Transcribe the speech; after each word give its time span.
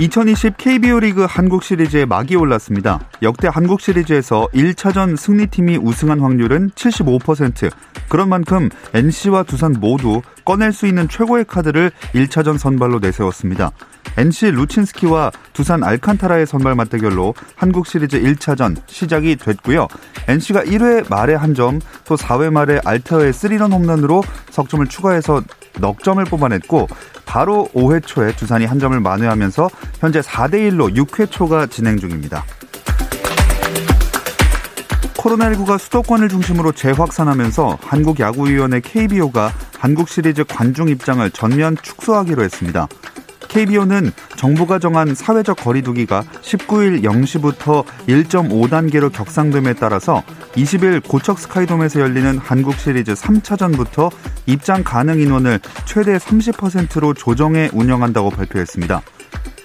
2020 0.00 0.56
KBO 0.56 1.00
리그 1.00 1.26
한국 1.28 1.64
시리즈에 1.64 2.04
막이 2.04 2.36
올랐습니다. 2.36 3.00
역대 3.20 3.48
한국 3.50 3.80
시리즈에서 3.80 4.46
1차전 4.54 5.16
승리팀이 5.16 5.76
우승한 5.76 6.20
확률은 6.20 6.70
75%. 6.70 7.68
그런 8.08 8.28
만큼 8.28 8.68
NC와 8.94 9.42
두산 9.42 9.72
모두 9.80 10.22
꺼낼 10.44 10.72
수 10.72 10.86
있는 10.86 11.08
최고의 11.08 11.46
카드를 11.46 11.90
1차전 12.14 12.58
선발로 12.58 13.00
내세웠습니다. 13.00 13.72
NC 14.18 14.50
루친스키와 14.50 15.30
두산 15.52 15.84
알칸타라의 15.84 16.46
선발 16.46 16.74
맞대결로 16.74 17.34
한국 17.54 17.86
시리즈 17.86 18.20
1차전 18.20 18.76
시작이 18.86 19.36
됐고요. 19.36 19.86
NC가 20.26 20.64
1회 20.64 21.08
말에 21.08 21.34
한 21.34 21.54
점, 21.54 21.80
또 22.04 22.16
4회 22.16 22.50
말에 22.50 22.80
알테어의 22.84 23.32
3런 23.32 23.72
홈런으로 23.72 24.24
석점을 24.50 24.84
추가해서 24.88 25.42
넉 25.78 26.02
점을 26.02 26.22
뽑아냈고 26.24 26.88
바로 27.24 27.68
5회 27.74 28.04
초에 28.04 28.32
두산이 28.34 28.66
한 28.66 28.80
점을 28.80 28.98
만회하면서 28.98 29.70
현재 30.00 30.20
4대 30.20 30.54
1로 30.72 30.96
6회 30.96 31.30
초가 31.30 31.66
진행 31.66 31.96
중입니다. 31.96 32.44
코로나19가 35.18 35.78
수도권을 35.78 36.28
중심으로 36.28 36.72
재확산하면서 36.72 37.78
한국야구위원회 37.82 38.80
KBO가 38.80 39.52
한국 39.78 40.08
시리즈 40.08 40.44
관중 40.44 40.88
입장을 40.88 41.28
전면 41.30 41.76
축소하기로 41.82 42.42
했습니다. 42.42 42.88
KBO는 43.48 44.12
정부가 44.36 44.78
정한 44.78 45.14
사회적 45.14 45.58
거리두기가 45.58 46.22
19일 46.42 47.02
0시부터 47.02 47.84
1.5단계로 48.06 49.12
격상됨에 49.12 49.74
따라서 49.74 50.22
20일 50.52 51.06
고척 51.06 51.38
스카이돔에서 51.38 52.00
열리는 52.00 52.38
한국 52.38 52.76
시리즈 52.76 53.14
3차전부터 53.14 54.10
입장 54.46 54.84
가능 54.84 55.20
인원을 55.20 55.60
최대 55.86 56.16
30%로 56.16 57.14
조정해 57.14 57.70
운영한다고 57.72 58.30
발표했습니다. 58.30 59.02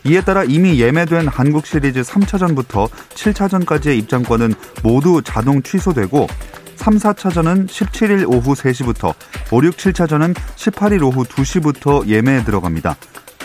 이에 0.06 0.22
따라 0.22 0.44
이미 0.44 0.81
예매된 0.81 1.28
한국 1.28 1.66
시리즈 1.66 2.02
3차전부터 2.02 2.89
7차전까지의 2.89 3.98
입장권은 4.00 4.54
모두 4.84 5.22
자동 5.23 5.61
취소되고 5.61 6.28
3, 6.76 6.98
4차전은 6.98 7.67
17일 7.67 8.28
오후 8.28 8.54
3시부터 8.54 9.14
5, 9.52 9.64
6, 9.64 9.78
7차전은 9.78 10.34
18일 10.34 11.04
오후 11.04 11.23
2시부터 11.23 12.06
예매에 12.08 12.44
들어갑니다. 12.44 12.98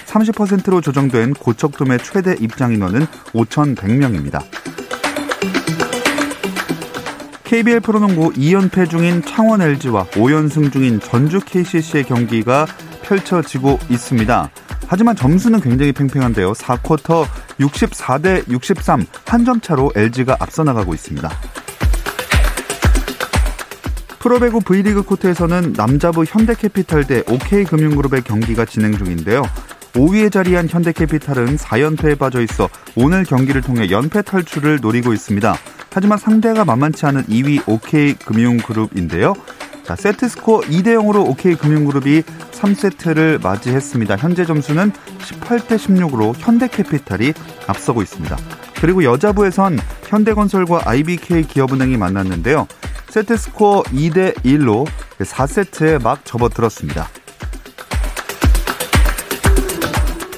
30%로 0.08 0.80
조정된 0.80 1.34
고척돔의 1.34 1.98
최대 2.02 2.34
입장 2.40 2.72
인원은 2.72 3.06
5,100명입니다. 3.34 4.42
KBL 7.44 7.80
프로농구 7.80 8.32
2연패 8.32 8.90
중인 8.90 9.22
창원 9.22 9.62
LG와 9.62 10.04
5연승 10.06 10.72
중인 10.72 11.00
전주 11.00 11.40
KCC의 11.40 12.04
경기가 12.04 12.66
펼쳐지고 13.02 13.78
있습니다. 13.88 14.50
하지만 14.86 15.16
점수는 15.16 15.60
굉장히 15.60 15.92
팽팽한데요. 15.92 16.52
4쿼터 16.52 17.26
64대 17.60 18.50
63 18.50 19.06
한 19.26 19.44
점 19.44 19.60
차로 19.60 19.92
LG가 19.94 20.36
앞서 20.40 20.64
나가고 20.64 20.94
있습니다. 20.94 21.30
프로배구 24.18 24.60
V리그 24.60 25.02
코트에서는 25.02 25.74
남자부 25.74 26.24
현대캐피탈 26.24 27.04
대 27.06 27.22
OK금융그룹의 27.28 28.22
경기가 28.24 28.64
진행 28.64 28.96
중인데요. 28.96 29.42
5위에 29.94 30.32
자리한 30.32 30.68
현대캐피탈은 30.68 31.56
4연패에 31.56 32.18
빠져 32.18 32.40
있어 32.42 32.68
오늘 32.96 33.24
경기를 33.24 33.62
통해 33.62 33.90
연패 33.90 34.22
탈출을 34.22 34.78
노리고 34.80 35.12
있습니다. 35.12 35.56
하지만 35.90 36.18
상대가 36.18 36.64
만만치 36.64 37.06
않은 37.06 37.24
2위 37.24 37.66
OK금융그룹인데요. 37.66 39.34
자, 39.84 39.96
세트 39.96 40.28
스코어 40.28 40.60
2대 40.60 40.88
0으로 40.88 41.26
OK금융그룹이 41.30 42.22
3세트를 42.52 43.42
맞이했습니다. 43.42 44.16
현재 44.16 44.44
점수는 44.44 44.92
18대 45.18 45.78
16으로 45.78 46.34
현대캐피탈이 46.36 47.32
앞서고 47.66 48.02
있습니다. 48.02 48.36
그리고 48.80 49.02
여자부에선 49.02 49.78
현대건설과 50.04 50.82
IBK 50.84 51.44
기업은행이 51.44 51.96
만났는데요. 51.96 52.66
세트 53.08 53.36
스코어 53.36 53.84
2대 53.84 54.34
1로 54.44 54.86
4세트에 55.18 56.02
막 56.02 56.24
접어들었습니다. 56.24 57.08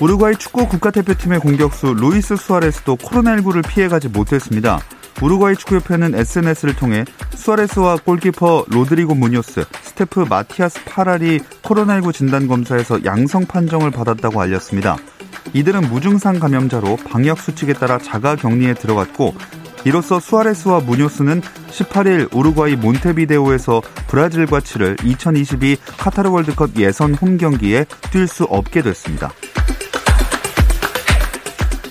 우루과이 0.00 0.34
축구 0.36 0.66
국가대표팀의 0.66 1.40
공격수 1.40 1.92
루이스 1.92 2.36
수아레스도 2.36 2.96
코로나19를 2.96 3.66
피해가지 3.68 4.08
못했습니다. 4.08 4.80
우루과이 5.20 5.54
축구협회는 5.56 6.14
SNS를 6.14 6.74
통해 6.74 7.04
수아레스와 7.34 7.98
골키퍼 7.98 8.64
로드리고 8.68 9.14
무뇨스, 9.14 9.66
스태프 9.82 10.20
마티아스 10.20 10.84
파랄이 10.86 11.40
코로나19 11.62 12.14
진단 12.14 12.48
검사에서 12.48 13.04
양성 13.04 13.44
판정을 13.44 13.90
받았다고 13.90 14.40
알렸습니다. 14.40 14.96
이들은 15.52 15.90
무증상 15.90 16.38
감염자로 16.38 16.96
방역 16.96 17.38
수칙에 17.38 17.74
따라 17.74 17.98
자가 17.98 18.36
격리에 18.36 18.72
들어갔고 18.72 19.34
이로써 19.84 20.18
수아레스와 20.18 20.80
무뇨스는 20.80 21.42
18일 21.70 22.34
우루과이 22.34 22.76
몬테비데오에서 22.76 23.82
브라질과 24.08 24.60
치를 24.60 24.96
2022 25.04 25.76
카타르 25.98 26.30
월드컵 26.30 26.70
예선 26.76 27.14
홈 27.14 27.36
경기에 27.36 27.84
뛸 27.84 28.26
수 28.26 28.44
없게 28.44 28.80
됐습니다. 28.80 29.30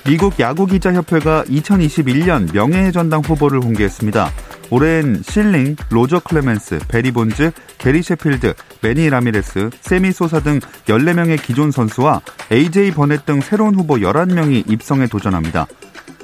미국 0.10 0.40
야구기자협회가 0.40 1.44
2021년 1.44 2.52
명예의 2.52 2.92
전당 2.92 3.22
후보를 3.22 3.60
공개했습니다. 3.60 4.32
올해엔 4.72 5.22
실링, 5.22 5.76
로저 5.92 6.20
클레멘스, 6.20 6.80
배리 6.88 7.12
본즈, 7.12 7.52
게리 7.78 8.02
셰필드, 8.02 8.56
매니 8.82 9.08
라미레스, 9.08 9.70
세미 9.82 10.12
소사 10.12 10.40
등 10.40 10.62
14명의 10.88 11.40
기존 11.40 11.70
선수와 11.70 12.22
AJ 12.52 12.94
버넷 12.94 13.28
등 13.28 13.40
새로운 13.40 13.76
후보 13.76 13.98
11명이 13.98 14.72
입성에 14.72 15.06
도전합니다. 15.06 15.68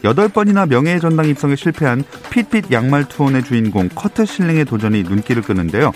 8번이나 0.01 0.67
명예의 0.67 0.99
전당 0.99 1.27
입성에 1.27 1.55
실패한 1.55 2.03
핏빛 2.31 2.71
양말 2.71 3.07
투혼의 3.07 3.43
주인공 3.43 3.89
커트 3.93 4.25
실링의 4.25 4.65
도전이 4.65 5.03
눈길을 5.03 5.43
끄는데요. 5.43 5.91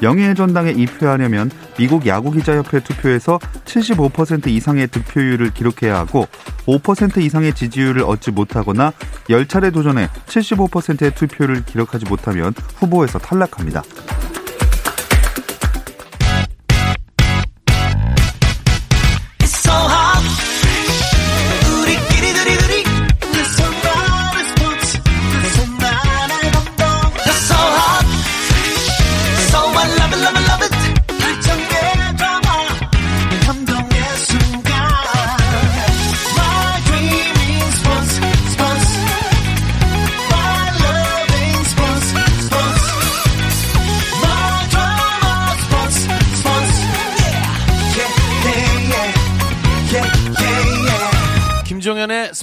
명예의 0.00 0.34
전당에 0.34 0.70
입회하려면 0.70 1.50
미국 1.76 2.06
야구기자협회 2.06 2.80
투표에서 2.80 3.38
75% 3.64 4.48
이상의 4.48 4.88
득표율을 4.88 5.50
기록해야 5.52 5.98
하고 5.98 6.26
5% 6.66 7.18
이상의 7.22 7.54
지지율을 7.54 8.02
얻지 8.02 8.30
못하거나 8.32 8.92
10차례 9.28 9.72
도전에 9.72 10.08
75%의 10.26 11.14
투표를 11.14 11.64
기록하지 11.64 12.06
못하면 12.06 12.54
후보에서 12.76 13.18
탈락합니다. 13.18 13.82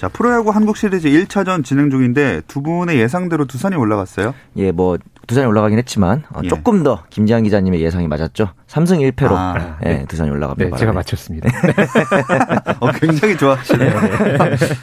자, 0.00 0.08
프로야구 0.08 0.48
한국 0.48 0.78
시리즈 0.78 1.10
1차전 1.10 1.62
진행 1.62 1.90
중인데 1.90 2.40
두 2.46 2.62
분의 2.62 2.98
예상대로 2.98 3.44
두산이 3.44 3.76
올라갔어요? 3.76 4.32
예, 4.56 4.72
뭐 4.72 4.96
두산이 5.26 5.46
올라가긴 5.46 5.76
했지만 5.76 6.22
어, 6.30 6.40
예. 6.42 6.48
조금 6.48 6.82
더 6.82 7.04
김지한 7.10 7.42
기자님의 7.42 7.82
예상이 7.82 8.08
맞았죠. 8.08 8.48
3승 8.66 9.12
1패로 9.12 9.32
아, 9.32 9.76
예, 9.84 9.88
네. 9.90 10.04
두산이 10.06 10.30
올라갑니다. 10.30 10.70
네, 10.70 10.80
제가 10.80 10.94
맞췄습니다. 10.94 11.50
어, 12.80 12.90
굉장히 12.92 13.36
좋아하시네요. 13.36 13.92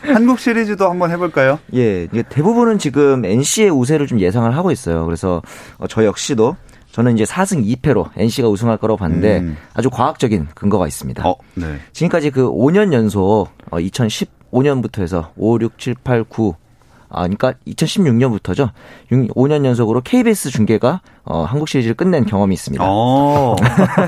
한국 0.13 0.37
시리즈도 0.37 0.87
한번 0.87 1.09
해볼까요? 1.09 1.57
예, 1.73 2.05
대부분은 2.29 2.77
지금 2.77 3.25
NC의 3.25 3.71
우세를 3.71 4.05
좀 4.05 4.19
예상을 4.19 4.55
하고 4.55 4.69
있어요. 4.69 5.03
그래서 5.03 5.41
어, 5.79 5.87
저 5.87 6.05
역시도 6.05 6.55
저는 6.91 7.15
이제 7.15 7.23
4승 7.23 7.65
2패로 7.65 8.11
NC가 8.15 8.49
우승할 8.49 8.77
거라고 8.77 8.97
봤는데 8.97 9.39
음. 9.39 9.57
아주 9.73 9.89
과학적인 9.89 10.49
근거가 10.53 10.85
있습니다. 10.85 11.27
어, 11.27 11.35
네. 11.55 11.79
지금까지 11.93 12.29
그 12.29 12.47
5년 12.51 12.93
연속 12.93 13.49
2015년부터 14.51 14.99
어, 14.99 15.01
해서 15.01 15.31
5, 15.37 15.59
6, 15.59 15.77
7, 15.77 15.95
8, 16.03 16.23
9 16.23 16.55
아, 17.09 17.21
그러니까 17.21 17.53
2016년부터죠. 17.67 18.71
5년 19.09 19.65
연속으로 19.65 20.01
KBS 20.01 20.49
중계가 20.49 21.01
어, 21.23 21.43
한국 21.43 21.67
시리즈를 21.69 21.95
끝낸 21.95 22.25
경험이 22.25 22.53
있습니다. 22.53 22.83
어. 22.85 23.55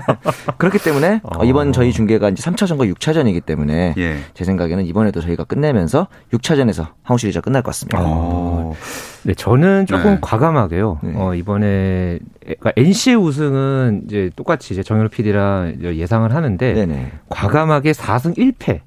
그렇기 0.58 0.80
때문에 0.80 1.22
어. 1.24 1.44
이번 1.46 1.72
저희 1.72 1.94
중계가 1.94 2.30
이제 2.30 2.44
3차전과 2.44 2.94
6차전이기 2.94 3.46
때문에 3.46 3.94
예. 3.98 4.20
제 4.34 4.44
생각에는 4.44 4.86
이번에도 4.86 5.22
저희가 5.22 5.46
끝내면서 5.46 6.08
6차전에서 6.34 6.88
한국 7.04 7.20
시리즈가 7.20 7.42
끝날 7.42 7.62
것 7.62 7.70
같습니다. 7.70 8.00
어. 8.02 8.76
네, 9.24 9.34
저는 9.34 9.86
조금 9.86 10.12
네. 10.12 10.18
과감하게요. 10.22 11.00
네. 11.04 11.14
어, 11.16 11.36
이번에 11.36 12.20
그러니까 12.42 12.72
NC의 12.78 13.16
우승은 13.18 14.04
이제 14.06 14.30
똑같이 14.36 14.74
이제 14.74 14.84
정현우 14.84 15.10
PD랑 15.10 15.78
예상을 15.82 16.34
하는데 16.34 16.74
네네. 16.74 17.12
과감하게 17.30 17.92
4승 17.92 18.38
1패 18.38 18.80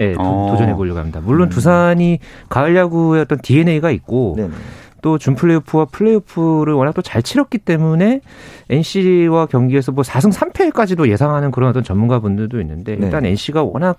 예, 0.00 0.12
도, 0.12 0.20
어. 0.20 0.56
전해 0.56 0.74
보려고 0.74 0.98
합니다. 0.98 1.20
물론 1.22 1.48
음. 1.48 1.50
두산이 1.50 2.18
가을 2.48 2.76
야구의 2.76 3.22
어떤 3.22 3.38
DNA가 3.42 3.90
있고 3.90 4.34
네네. 4.36 4.50
또 5.02 5.18
준 5.18 5.34
플레이오프와 5.34 5.86
플레이오프를 5.86 6.74
워낙 6.74 6.92
또 6.92 7.02
잘 7.02 7.22
치렀기 7.22 7.58
때문에 7.58 8.20
NC와 8.68 9.46
경기에서 9.46 9.92
뭐 9.92 10.04
4승 10.04 10.32
3패까지도 10.32 11.08
예상하는 11.10 11.50
그런 11.50 11.70
어떤 11.70 11.82
전문가분들도 11.82 12.60
있는데 12.60 12.96
네. 12.96 13.06
일단 13.06 13.24
NC가 13.24 13.62
워낙 13.64 13.98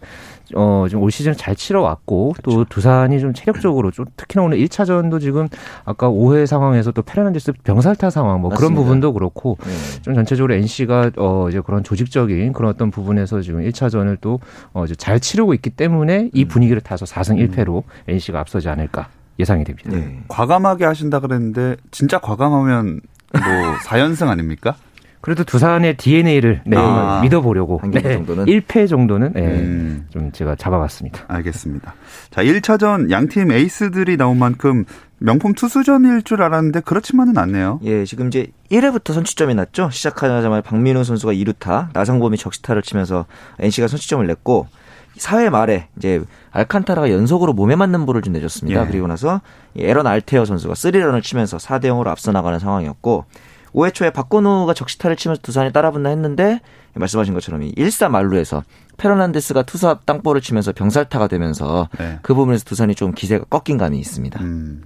어, 0.56 0.86
좀올 0.90 1.12
시즌 1.12 1.34
잘 1.34 1.56
치러 1.56 1.82
왔고 1.82 2.34
그렇죠. 2.34 2.60
또 2.60 2.66
두산이 2.66 3.20
좀 3.20 3.34
체력적으로 3.34 3.92
좀 3.92 4.06
특히나 4.18 4.44
오늘 4.44 4.58
1차전도 4.60 5.20
지금 5.20 5.48
아까 5.86 6.10
5회 6.10 6.46
상황에서 6.46 6.92
또 6.92 7.02
페르난데스 7.02 7.54
병살타 7.64 8.10
상황 8.10 8.42
뭐 8.42 8.50
맞습니다. 8.50 8.58
그런 8.58 8.76
부분도 8.76 9.14
그렇고 9.14 9.58
네. 9.64 10.02
좀 10.02 10.14
전체적으로 10.16 10.54
NC가 10.54 11.12
어, 11.18 11.48
이제 11.50 11.62
그런 11.62 11.84
조직적인 11.84 12.54
그런 12.54 12.72
어떤 12.72 12.92
부분에서 12.92 13.42
지금 13.42 13.62
1차전을 13.62 14.18
또 14.22 14.40
어, 14.74 14.86
이제 14.86 14.96
잘 14.96 15.20
치르고 15.20 15.54
있기 15.56 15.72
때문에 15.72 16.30
이 16.34 16.44
음. 16.44 16.48
분위기를 16.48 16.82
타서 16.82 17.06
4승 17.06 17.38
1패로 17.50 17.78
음. 17.78 17.82
NC가 18.08 18.40
앞서지 18.40 18.70
않을까 18.70 19.08
예상이 19.42 19.64
됩니다. 19.66 19.90
네. 19.92 20.22
과감하게 20.30 20.86
하신다 20.86 21.20
그랬는데 21.20 21.76
진짜 21.92 22.20
과감하면 22.20 23.02
뭐 23.34 23.42
4연승 23.86 24.30
아닙니까? 24.30 24.76
그래도 25.22 25.44
두산의 25.44 25.98
DNA를 25.98 26.64
네, 26.66 26.78
아, 26.78 27.20
믿어보려고 27.22 27.80
네, 27.92 28.02
정도는 28.02 28.46
1패 28.46 28.90
정도는 28.90 29.34
네, 29.34 29.42
음. 29.42 30.08
좀 30.10 30.32
제가 30.32 30.56
잡아봤습니다. 30.56 31.26
알겠습니다. 31.28 31.94
자, 32.32 32.44
1차전 32.44 33.12
양팀 33.12 33.52
에이스들이 33.52 34.18
나온 34.18 34.40
만큼 34.40 34.84
명품 35.20 35.54
투수전일 35.54 36.24
줄 36.24 36.42
알았는데 36.42 36.80
그렇지만은 36.82 37.38
않네요. 37.38 37.80
예, 37.84 38.04
지금 38.06 38.28
이제 38.28 38.48
1회부터 38.72 39.14
선취점이 39.14 39.54
났죠. 39.54 39.92
시작하자마자 39.92 40.62
박민우 40.62 41.04
선수가 41.04 41.34
2루타, 41.34 41.90
나성범이 41.94 42.38
적시타를 42.38 42.82
치면서 42.82 43.28
NC가 43.60 43.88
선취점을 43.88 44.26
냈고 44.26 44.68
4회 45.18 45.50
말에 45.50 45.88
이제 45.98 46.22
알칸타라가 46.52 47.12
연속으로 47.12 47.54
몸에 47.54 47.76
맞는 47.76 48.06
볼을 48.06 48.22
좀 48.22 48.34
내줬습니다. 48.34 48.84
예. 48.84 48.88
그리고 48.88 49.08
나서 49.08 49.42
에런 49.76 50.08
알테어 50.08 50.46
선수가 50.46 50.74
3런을 50.74 51.22
치면서 51.24 51.58
4대 51.58 51.86
0으로 51.86 52.08
앞서 52.08 52.32
나가는 52.32 52.58
상황이었고 52.60 53.26
5회 53.74 53.94
초에 53.94 54.10
박건우가 54.10 54.74
적시타를 54.74 55.16
치면서 55.16 55.42
두산이 55.42 55.72
따라붙나 55.72 56.10
했는데 56.10 56.60
말씀하신 56.94 57.34
것처럼 57.34 57.64
이 57.64 57.74
1사 57.74 58.10
말루에서 58.10 58.64
페르난데스가 58.98 59.64
투수 59.64 59.88
앞 59.88 60.06
땅볼을 60.06 60.42
치면서 60.42 60.74
병살타가 60.74 61.28
되면서 61.28 61.88
네. 61.98 62.20
그 62.22 62.34
부분에서 62.34 62.66
두산이 62.66 62.96
좀 62.96 63.14
기세가 63.14 63.46
꺾인 63.50 63.78
감이 63.78 63.98
있습니다. 63.98 64.42
음. 64.42 64.84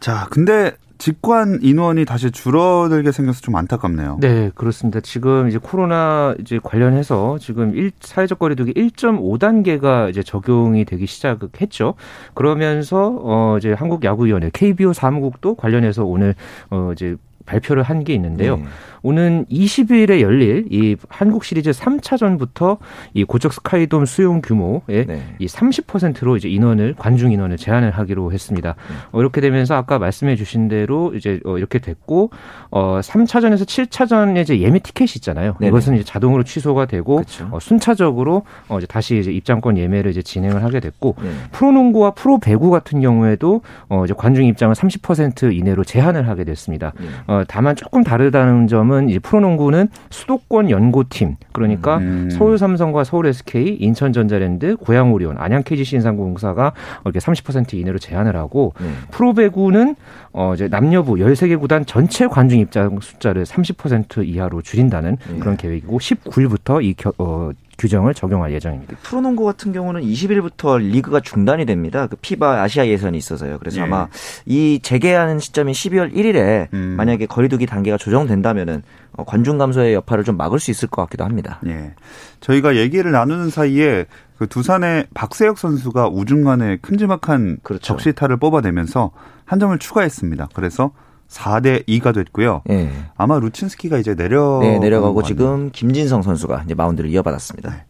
자, 0.00 0.26
근데 0.30 0.72
직관 1.02 1.58
인원이 1.62 2.04
다시 2.04 2.30
줄어들게 2.30 3.10
생겨서 3.10 3.40
좀 3.40 3.56
안타깝네요. 3.56 4.18
네, 4.20 4.52
그렇습니다. 4.54 5.00
지금 5.00 5.48
이제 5.48 5.58
코로나 5.60 6.36
이제 6.38 6.60
관련해서 6.62 7.38
지금 7.40 7.74
1, 7.74 7.90
사회적 7.98 8.38
거리두기 8.38 8.72
1.5단계가 8.74 10.08
이제 10.10 10.22
적용이 10.22 10.84
되기 10.84 11.06
시작했죠. 11.06 11.94
그러면서 12.34 13.18
어 13.20 13.56
이제 13.58 13.72
한국 13.72 14.04
야구위원회 14.04 14.50
KBO 14.52 14.92
사무국도 14.92 15.56
관련해서 15.56 16.04
오늘 16.04 16.36
어 16.70 16.90
이제 16.92 17.16
발표를 17.46 17.82
한 17.82 18.04
게 18.04 18.14
있는데요. 18.14 18.56
네. 18.58 18.64
오는 19.02 19.44
20일에 19.46 20.20
열릴 20.20 20.66
이 20.70 20.96
한국 21.08 21.44
시리즈 21.44 21.70
3차전부터 21.70 22.78
이 23.14 23.24
고척 23.24 23.52
스카이돔 23.52 24.06
수용 24.06 24.40
규모의 24.42 25.06
네. 25.06 25.22
이 25.38 25.46
30%로 25.46 26.36
이제 26.36 26.48
인원을 26.48 26.94
관중 26.96 27.32
인원을 27.32 27.56
제한을 27.56 27.90
하기로 27.90 28.32
했습니다. 28.32 28.74
네. 28.76 28.94
어, 29.12 29.20
이렇게 29.20 29.40
되면서 29.40 29.74
아까 29.74 29.98
말씀해 29.98 30.36
주신 30.36 30.68
대로 30.68 31.12
이제 31.14 31.40
어, 31.44 31.58
이렇게 31.58 31.78
됐고 31.78 32.30
어 32.70 33.00
3차전에서 33.02 33.64
7차전에 33.64 34.42
이제 34.42 34.60
예매 34.60 34.78
티켓이 34.78 35.12
있잖아요. 35.16 35.56
네네. 35.60 35.68
이것은 35.68 35.94
이제 35.94 36.04
자동으로 36.04 36.42
취소가 36.44 36.86
되고. 36.86 37.22
어, 37.50 37.58
순차적으로 37.60 38.44
어 38.68 38.78
이제 38.78 38.86
다시 38.86 39.18
이제 39.18 39.32
입장권 39.32 39.78
예매를 39.78 40.10
이제 40.10 40.22
진행을 40.22 40.62
하게 40.62 40.80
됐고 40.80 41.16
네. 41.22 41.30
프로농구와 41.52 42.12
프로 42.12 42.38
배구 42.38 42.70
같은 42.70 43.00
경우에도 43.00 43.62
어 43.88 44.04
이제 44.04 44.14
관중 44.16 44.44
입장을 44.46 44.74
30% 44.74 45.56
이내로 45.56 45.84
제한을 45.84 46.28
하게 46.28 46.44
됐습니다. 46.44 46.92
네. 46.98 47.06
어 47.26 47.42
다만 47.46 47.76
조금 47.76 48.02
다르다는 48.04 48.68
점은 48.68 48.91
지금은 48.92 49.08
이 49.08 49.18
프로농구는 49.18 49.88
수도권 50.10 50.70
연고팀 50.70 51.36
그러니까 51.52 51.98
음. 51.98 52.28
서울 52.30 52.58
삼성과 52.58 53.04
서울 53.04 53.26
SK, 53.26 53.76
인천 53.80 54.12
전자랜드, 54.12 54.76
고양 54.76 55.12
오리온, 55.12 55.36
안양 55.38 55.62
KGC 55.64 55.96
인삼공사가 55.96 56.72
이렇게 57.04 57.18
30% 57.18 57.74
이내로 57.74 57.98
제한을 57.98 58.36
하고 58.36 58.74
네. 58.78 58.86
프로배구는 59.10 59.96
어 60.32 60.52
이제 60.54 60.68
남녀부 60.68 61.14
13개 61.14 61.58
구단 61.58 61.86
전체 61.86 62.26
관중 62.26 62.58
입장 62.58 62.98
숫자를 63.00 63.44
30% 63.44 64.26
이하로 64.26 64.62
줄인다는 64.62 65.16
네. 65.16 65.38
그런 65.38 65.56
계획이고 65.56 65.98
19일부터 65.98 66.84
이 66.84 66.94
겨, 66.94 67.12
어, 67.18 67.50
규정을 67.82 68.14
적용할 68.14 68.52
예정입니다. 68.52 68.96
프로농구 69.02 69.44
같은 69.44 69.72
경우는 69.72 70.02
20일부터 70.02 70.78
리그가 70.78 71.18
중단이 71.18 71.66
됩니다. 71.66 72.06
그 72.06 72.14
피바 72.14 72.62
아시아 72.62 72.86
예선이 72.86 73.18
있어서요. 73.18 73.58
그래서 73.58 73.80
예. 73.80 73.82
아마 73.82 74.06
이 74.46 74.78
재개하는 74.80 75.40
시점인 75.40 75.74
12월 75.74 76.14
1일에 76.14 76.72
음. 76.72 76.94
만약에 76.96 77.26
거리두기 77.26 77.66
단계가 77.66 77.96
조정된다면은 77.96 78.84
어, 79.14 79.24
관중 79.24 79.58
감소의 79.58 79.94
여파를 79.94 80.22
좀 80.22 80.36
막을 80.36 80.60
수 80.60 80.70
있을 80.70 80.88
것 80.88 81.02
같기도 81.02 81.24
합니다. 81.24 81.60
예. 81.66 81.94
저희가 82.38 82.76
얘기를 82.76 83.10
나누는 83.10 83.50
사이에 83.50 84.06
그 84.38 84.46
두산의 84.46 85.06
박세혁 85.12 85.58
선수가 85.58 86.08
우중간에 86.08 86.76
큼지막한 86.82 87.58
그렇죠. 87.64 87.82
적시타를 87.82 88.36
뽑아내면서 88.36 89.10
한 89.44 89.58
점을 89.58 89.76
추가했습니다. 89.76 90.50
그래서 90.54 90.92
4대 91.32 91.86
2가 91.88 92.14
됐고요. 92.14 92.62
네. 92.66 92.90
아마 93.16 93.38
루친스키가 93.38 93.98
이제 93.98 94.14
내려 94.14 94.58
네, 94.60 94.78
내려가고 94.78 95.22
지금 95.22 95.70
김진성 95.72 96.22
선수가 96.22 96.62
이제 96.66 96.74
마운드를 96.74 97.10
이어받았습니다. 97.10 97.70
네. 97.70 97.84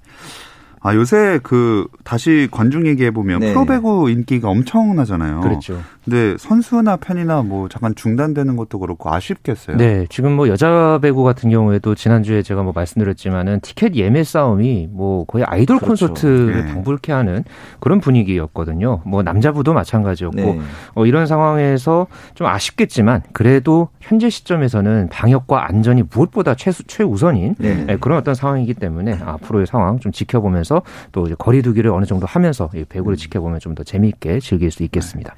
아, 0.85 0.95
요새 0.97 1.39
그 1.43 1.87
다시 2.03 2.49
관중 2.51 2.87
얘기해 2.89 3.13
보면 3.13 3.41
네. 3.41 3.53
프로배구 3.53 4.11
인기가 4.11 4.49
엄청나잖아요. 4.49 5.41
그렇죠. 5.41 5.81
근데 6.05 6.37
선수나 6.39 6.97
팬이나 6.97 7.43
뭐 7.43 7.69
잠깐 7.69 7.95
중단되는 7.95 8.57
것도 8.57 8.81
그렇고 8.81 9.13
아쉽겠어요. 9.15 9.77
네, 9.77 10.07
지금 10.11 10.33
뭐 10.33 10.49
여자 10.49 10.99
배구 11.01 11.23
같은 11.23 11.51
경우에도 11.51 11.95
지난주에 11.95 12.43
제가 12.43 12.65
뭐 12.65 12.73
말씀드렸지만은 12.75 13.61
티켓 13.61 13.95
예매 13.95 14.25
싸움이 14.25 14.89
뭐 14.91 15.25
거의 15.27 15.45
아이돌 15.45 15.79
그렇죠. 15.79 16.09
콘서트를 16.09 16.65
네. 16.67 16.73
방불케 16.73 17.13
하는 17.13 17.45
그런 17.79 18.01
분위기였거든요. 18.01 19.03
뭐 19.05 19.23
남자부도 19.23 19.73
마찬가지였고 19.73 20.37
네. 20.37 20.61
어, 20.95 21.07
이런 21.07 21.27
상황에서 21.27 22.09
좀 22.35 22.49
아쉽겠지만 22.49 23.23
그래도 23.33 23.89
현재 24.01 24.29
시점에서는 24.29 25.09
방역과 25.11 25.69
안전이 25.69 26.05
무엇보다 26.11 26.57
최수, 26.57 26.83
최우선인 26.85 27.55
네. 27.59 27.85
네, 27.85 27.97
그런 27.97 28.19
어떤 28.19 28.35
상황이기 28.35 28.75
때문에 28.75 29.21
앞으로의 29.25 29.67
상황 29.69 30.01
좀 30.01 30.11
지켜보면서 30.11 30.72
또 31.13 31.27
이제 31.27 31.35
거리두기를 31.39 31.91
어느 31.91 32.05
정도 32.07 32.27
하면서 32.27 32.71
이 32.75 32.85
배구를 32.85 33.15
음. 33.15 33.17
지켜보면 33.17 33.59
좀 33.61 33.73
더 33.75 33.85
재미있게 33.85 34.39
즐길 34.41 34.71
수 34.71 34.83
있겠습니다. 34.83 35.35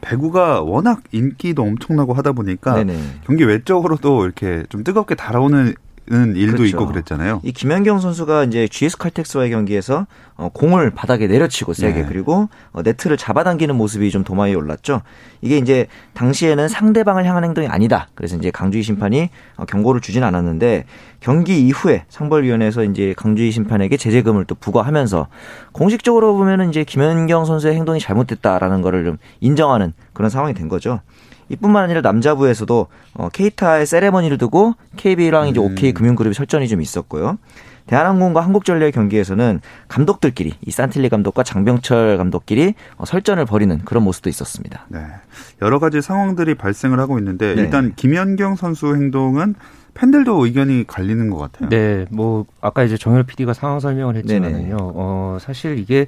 배구가 0.00 0.60
워낙 0.62 1.00
인기도 1.12 1.62
엄청나고 1.62 2.14
하다 2.14 2.32
보니까 2.32 2.74
네네. 2.74 2.98
경기 3.24 3.44
외적으로도 3.44 4.24
이렇게 4.24 4.64
좀 4.68 4.82
뜨겁게 4.84 5.14
달아오는 5.14 5.74
일도 6.08 6.58
그렇죠. 6.58 6.64
있고 6.64 6.86
그랬잖아요. 6.86 7.40
이 7.42 7.52
김연경 7.52 7.98
선수가 7.98 8.44
이제 8.44 8.68
GS 8.68 8.96
칼텍스와의 8.98 9.50
경기에서 9.50 10.06
어, 10.36 10.50
공을 10.52 10.90
바닥에 10.90 11.26
내려치고 11.26 11.72
세게 11.72 12.02
네. 12.02 12.06
그리고 12.08 12.48
어, 12.72 12.82
네트를 12.82 13.16
잡아당기는 13.16 13.74
모습이 13.74 14.10
좀 14.10 14.22
도마에 14.22 14.54
올랐죠. 14.54 15.02
이게 15.40 15.58
이제 15.58 15.86
당시에는 16.14 16.68
상대방을 16.68 17.24
향한 17.24 17.44
행동이 17.44 17.66
아니다. 17.66 18.08
그래서 18.14 18.36
이제 18.36 18.50
강주희 18.50 18.82
심판이 18.82 19.30
어, 19.56 19.64
경고를 19.64 20.00
주진 20.00 20.22
않았는데 20.22 20.84
경기 21.20 21.66
이후에 21.66 22.04
상벌위원회에서 22.08 22.84
이제 22.84 23.14
강주희 23.16 23.50
심판에게 23.50 23.96
제재금을 23.96 24.44
또 24.44 24.54
부과하면서 24.54 25.26
공식적으로 25.72 26.36
보면은 26.36 26.68
이제 26.68 26.84
김연경 26.84 27.44
선수의 27.44 27.74
행동이 27.74 27.98
잘못됐다라는 27.98 28.82
거를 28.82 29.04
좀 29.04 29.16
인정하는 29.40 29.92
그런 30.12 30.30
상황이 30.30 30.54
된 30.54 30.68
거죠. 30.68 31.00
이뿐만 31.48 31.84
아니라 31.84 32.00
남자부에서도 32.00 32.86
어, 33.14 33.28
케이타의 33.28 33.86
세레머니를 33.86 34.38
두고 34.38 34.74
KB랑 34.96 35.48
이제 35.48 35.60
OK 35.60 35.90
음. 35.90 35.94
금융그룹 35.94 36.34
설전이 36.34 36.68
좀 36.68 36.80
있었고요. 36.80 37.38
대한항공과 37.86 38.40
한국전력 38.40 38.92
경기에서는 38.92 39.60
감독들끼리 39.88 40.54
이 40.60 40.70
산틸리 40.70 41.08
감독과 41.08 41.44
장병철 41.44 42.18
감독끼리 42.18 42.74
어, 42.96 43.04
설전을 43.04 43.44
벌이는 43.46 43.82
그런 43.84 44.02
모습도 44.02 44.28
있었습니다. 44.28 44.86
네. 44.88 45.00
여러 45.62 45.78
가지 45.78 46.02
상황들이 46.02 46.56
발생을 46.56 46.98
하고 46.98 47.18
있는데 47.18 47.54
네. 47.54 47.62
일단 47.62 47.94
김연경 47.94 48.56
선수 48.56 48.94
행동은 48.94 49.54
팬들도 49.94 50.44
의견이 50.44 50.84
갈리는 50.86 51.30
것 51.30 51.38
같아요. 51.38 51.70
네, 51.70 52.04
뭐 52.10 52.44
아까 52.60 52.84
이제 52.84 52.98
정열 52.98 53.22
PD가 53.22 53.54
상황 53.54 53.80
설명을 53.80 54.16
했지만요. 54.16 54.76
어, 54.78 55.38
사실 55.40 55.78
이게 55.78 56.06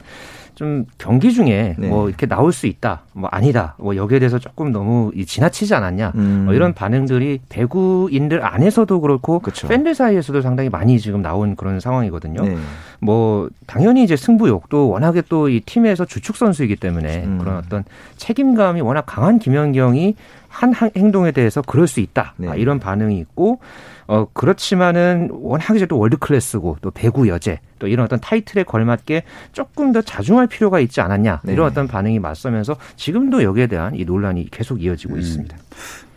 좀 0.58 0.86
경기 0.98 1.32
중에 1.32 1.76
네. 1.78 1.88
뭐 1.88 2.08
이렇게 2.08 2.26
나올 2.26 2.52
수 2.52 2.66
있다, 2.66 3.02
뭐 3.12 3.28
아니다, 3.32 3.74
뭐 3.78 3.94
여기에 3.94 4.18
대해서 4.18 4.38
조금 4.38 4.72
너무 4.72 5.12
지나치지 5.26 5.74
않았냐, 5.74 6.12
음. 6.16 6.42
뭐 6.46 6.54
이런 6.54 6.74
반응들이 6.74 7.40
배구인들 7.48 8.44
안에서도 8.44 9.00
그렇고 9.00 9.38
그쵸. 9.38 9.68
팬들 9.68 9.94
사이에서도 9.94 10.40
상당히 10.40 10.68
많이 10.68 10.98
지금 10.98 11.22
나온 11.22 11.56
그런 11.56 11.80
상황이거든요. 11.80 12.42
네. 12.42 12.56
뭐 13.00 13.48
당연히 13.66 14.02
이제 14.02 14.16
승부욕도 14.16 14.88
워낙에 14.88 15.22
또 15.22 15.48
이 15.48 15.60
팀에서 15.60 16.04
주축 16.04 16.36
선수이기 16.36 16.76
때문에 16.76 17.24
음. 17.24 17.38
그런 17.38 17.56
어떤 17.56 17.84
책임감이 18.16 18.80
워낙 18.80 19.04
강한 19.06 19.38
김연경이 19.38 20.14
한 20.48 20.74
행동에 20.96 21.30
대해서 21.30 21.62
그럴 21.62 21.86
수 21.86 22.00
있다 22.00 22.34
네. 22.36 22.48
아, 22.48 22.54
이런 22.54 22.78
반응이 22.80 23.18
있고 23.18 23.60
어 24.08 24.26
그렇지만은 24.32 25.28
워낙에 25.32 25.86
또 25.86 25.98
월드 25.98 26.16
클래스고 26.16 26.78
또 26.80 26.90
배구 26.90 27.28
여제 27.28 27.60
또 27.78 27.86
이런 27.86 28.04
어떤 28.06 28.18
타이틀에 28.20 28.64
걸맞게 28.64 29.22
조금 29.52 29.92
더 29.92 30.02
자중할 30.02 30.46
필요가 30.48 30.80
있지 30.80 31.00
않았냐 31.00 31.42
이런 31.44 31.56
네. 31.56 31.62
어떤 31.62 31.86
반응이 31.86 32.18
맞서면서 32.18 32.76
지금도 32.96 33.42
여기에 33.42 33.66
대한 33.68 33.94
이 33.94 34.04
논란이 34.04 34.50
계속 34.50 34.82
이어지고 34.82 35.14
음. 35.14 35.20
있습니다. 35.20 35.56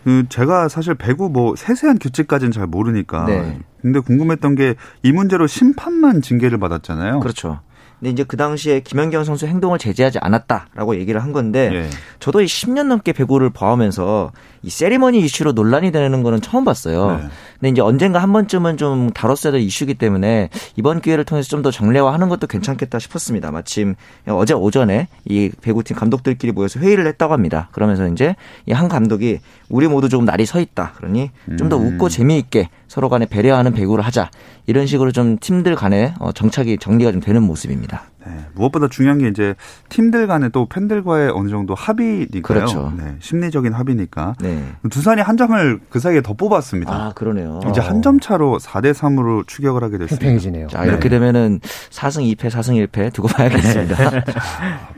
그 0.04 0.24
제가 0.28 0.68
사실 0.68 0.94
배구 0.94 1.28
뭐 1.28 1.54
세세한 1.54 1.98
규칙까지는 2.00 2.50
잘 2.50 2.66
모르니까 2.66 3.26
네. 3.26 3.58
근데 3.80 4.00
궁금했던 4.00 4.54
게 4.56 4.74
이 5.02 5.12
문제로 5.12 5.46
심판만 5.46 6.22
징계를 6.22 6.58
받았잖아요. 6.58 7.20
그렇죠. 7.20 7.60
근데 8.02 8.10
이제 8.10 8.24
그 8.24 8.36
당시에 8.36 8.80
김연경 8.80 9.22
선수 9.22 9.46
행동을 9.46 9.78
제재하지 9.78 10.18
않았다라고 10.20 10.96
얘기를 10.96 11.22
한 11.22 11.32
건데 11.32 11.70
예. 11.72 11.90
저도 12.18 12.42
이 12.42 12.46
10년 12.46 12.88
넘게 12.88 13.12
배구를 13.12 13.50
봐오면서 13.50 14.32
이 14.64 14.70
세리머니 14.70 15.20
이슈로 15.20 15.52
논란이 15.52 15.92
되는 15.92 16.22
거는 16.24 16.40
처음 16.40 16.64
봤어요. 16.64 17.16
네. 17.18 17.28
근데 17.60 17.68
이제 17.70 17.80
언젠가 17.80 18.20
한 18.20 18.32
번쯤은 18.32 18.76
좀 18.76 19.10
다뤘어야 19.10 19.52
될 19.52 19.60
이슈기 19.60 19.94
때문에 19.94 20.48
이번 20.76 21.00
기회를 21.00 21.24
통해서 21.24 21.48
좀 21.48 21.62
더 21.62 21.70
정례화하는 21.70 22.28
것도 22.28 22.48
괜찮겠다 22.48 22.98
싶었습니다. 22.98 23.52
마침 23.52 23.94
어제 24.26 24.52
오전에 24.52 25.06
이 25.24 25.52
배구팀 25.62 25.94
감독들끼리 25.94 26.50
모여서 26.50 26.80
회의를 26.80 27.06
했다고 27.06 27.32
합니다. 27.32 27.68
그러면서 27.70 28.08
이제 28.08 28.34
이 28.66 28.72
한 28.72 28.88
감독이 28.88 29.38
우리 29.68 29.86
모두 29.86 30.08
조금 30.08 30.24
날이 30.26 30.44
서 30.44 30.60
있다. 30.60 30.94
그러니 30.96 31.30
좀더 31.56 31.76
음. 31.76 31.94
웃고 31.94 32.08
재미있게 32.08 32.68
서로 32.92 33.08
간에 33.08 33.24
배려하는 33.24 33.72
배구를 33.72 34.04
하자. 34.04 34.28
이런 34.66 34.86
식으로 34.86 35.12
좀 35.12 35.38
팀들 35.38 35.76
간에 35.76 36.12
어, 36.18 36.30
정착이 36.30 36.76
정리가 36.76 37.10
좀 37.12 37.22
되는 37.22 37.42
모습입니다. 37.42 38.02
네, 38.26 38.44
무엇보다 38.54 38.88
중요한 38.88 39.16
게 39.16 39.28
이제 39.28 39.54
팀들 39.88 40.26
간에 40.26 40.50
또 40.50 40.66
팬들과의 40.66 41.30
어느 41.34 41.48
정도 41.48 41.74
합의니까요. 41.74 42.42
그렇죠. 42.42 42.92
네, 42.98 43.16
심리적인 43.18 43.72
합의니까. 43.72 44.34
네. 44.42 44.62
두산이 44.90 45.22
한 45.22 45.38
점을 45.38 45.80
그 45.88 46.00
사이에 46.00 46.20
더 46.20 46.34
뽑았습니다. 46.34 46.92
아, 46.92 47.12
그러네요. 47.14 47.60
이제 47.70 47.80
어. 47.80 47.84
한점 47.84 48.20
차로 48.20 48.58
4대 48.58 48.92
3으로 48.92 49.46
추격을 49.46 49.82
하게 49.82 49.96
됐습니다. 49.96 50.20
팽팽해지네요. 50.20 50.68
자, 50.68 50.84
이렇게 50.84 51.08
네. 51.08 51.16
되면은 51.18 51.60
4승 51.60 52.36
2패, 52.36 52.50
4승 52.50 52.86
1패 52.88 53.10
두고 53.14 53.28
봐야겠습니다. 53.28 53.96
자, 54.20 54.24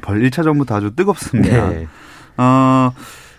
벌 0.01 0.21
1차전부터 0.21 0.73
아주 0.73 0.97
뜨겁습니다. 0.97 1.69
네. 1.69 1.87
어, 2.39 2.91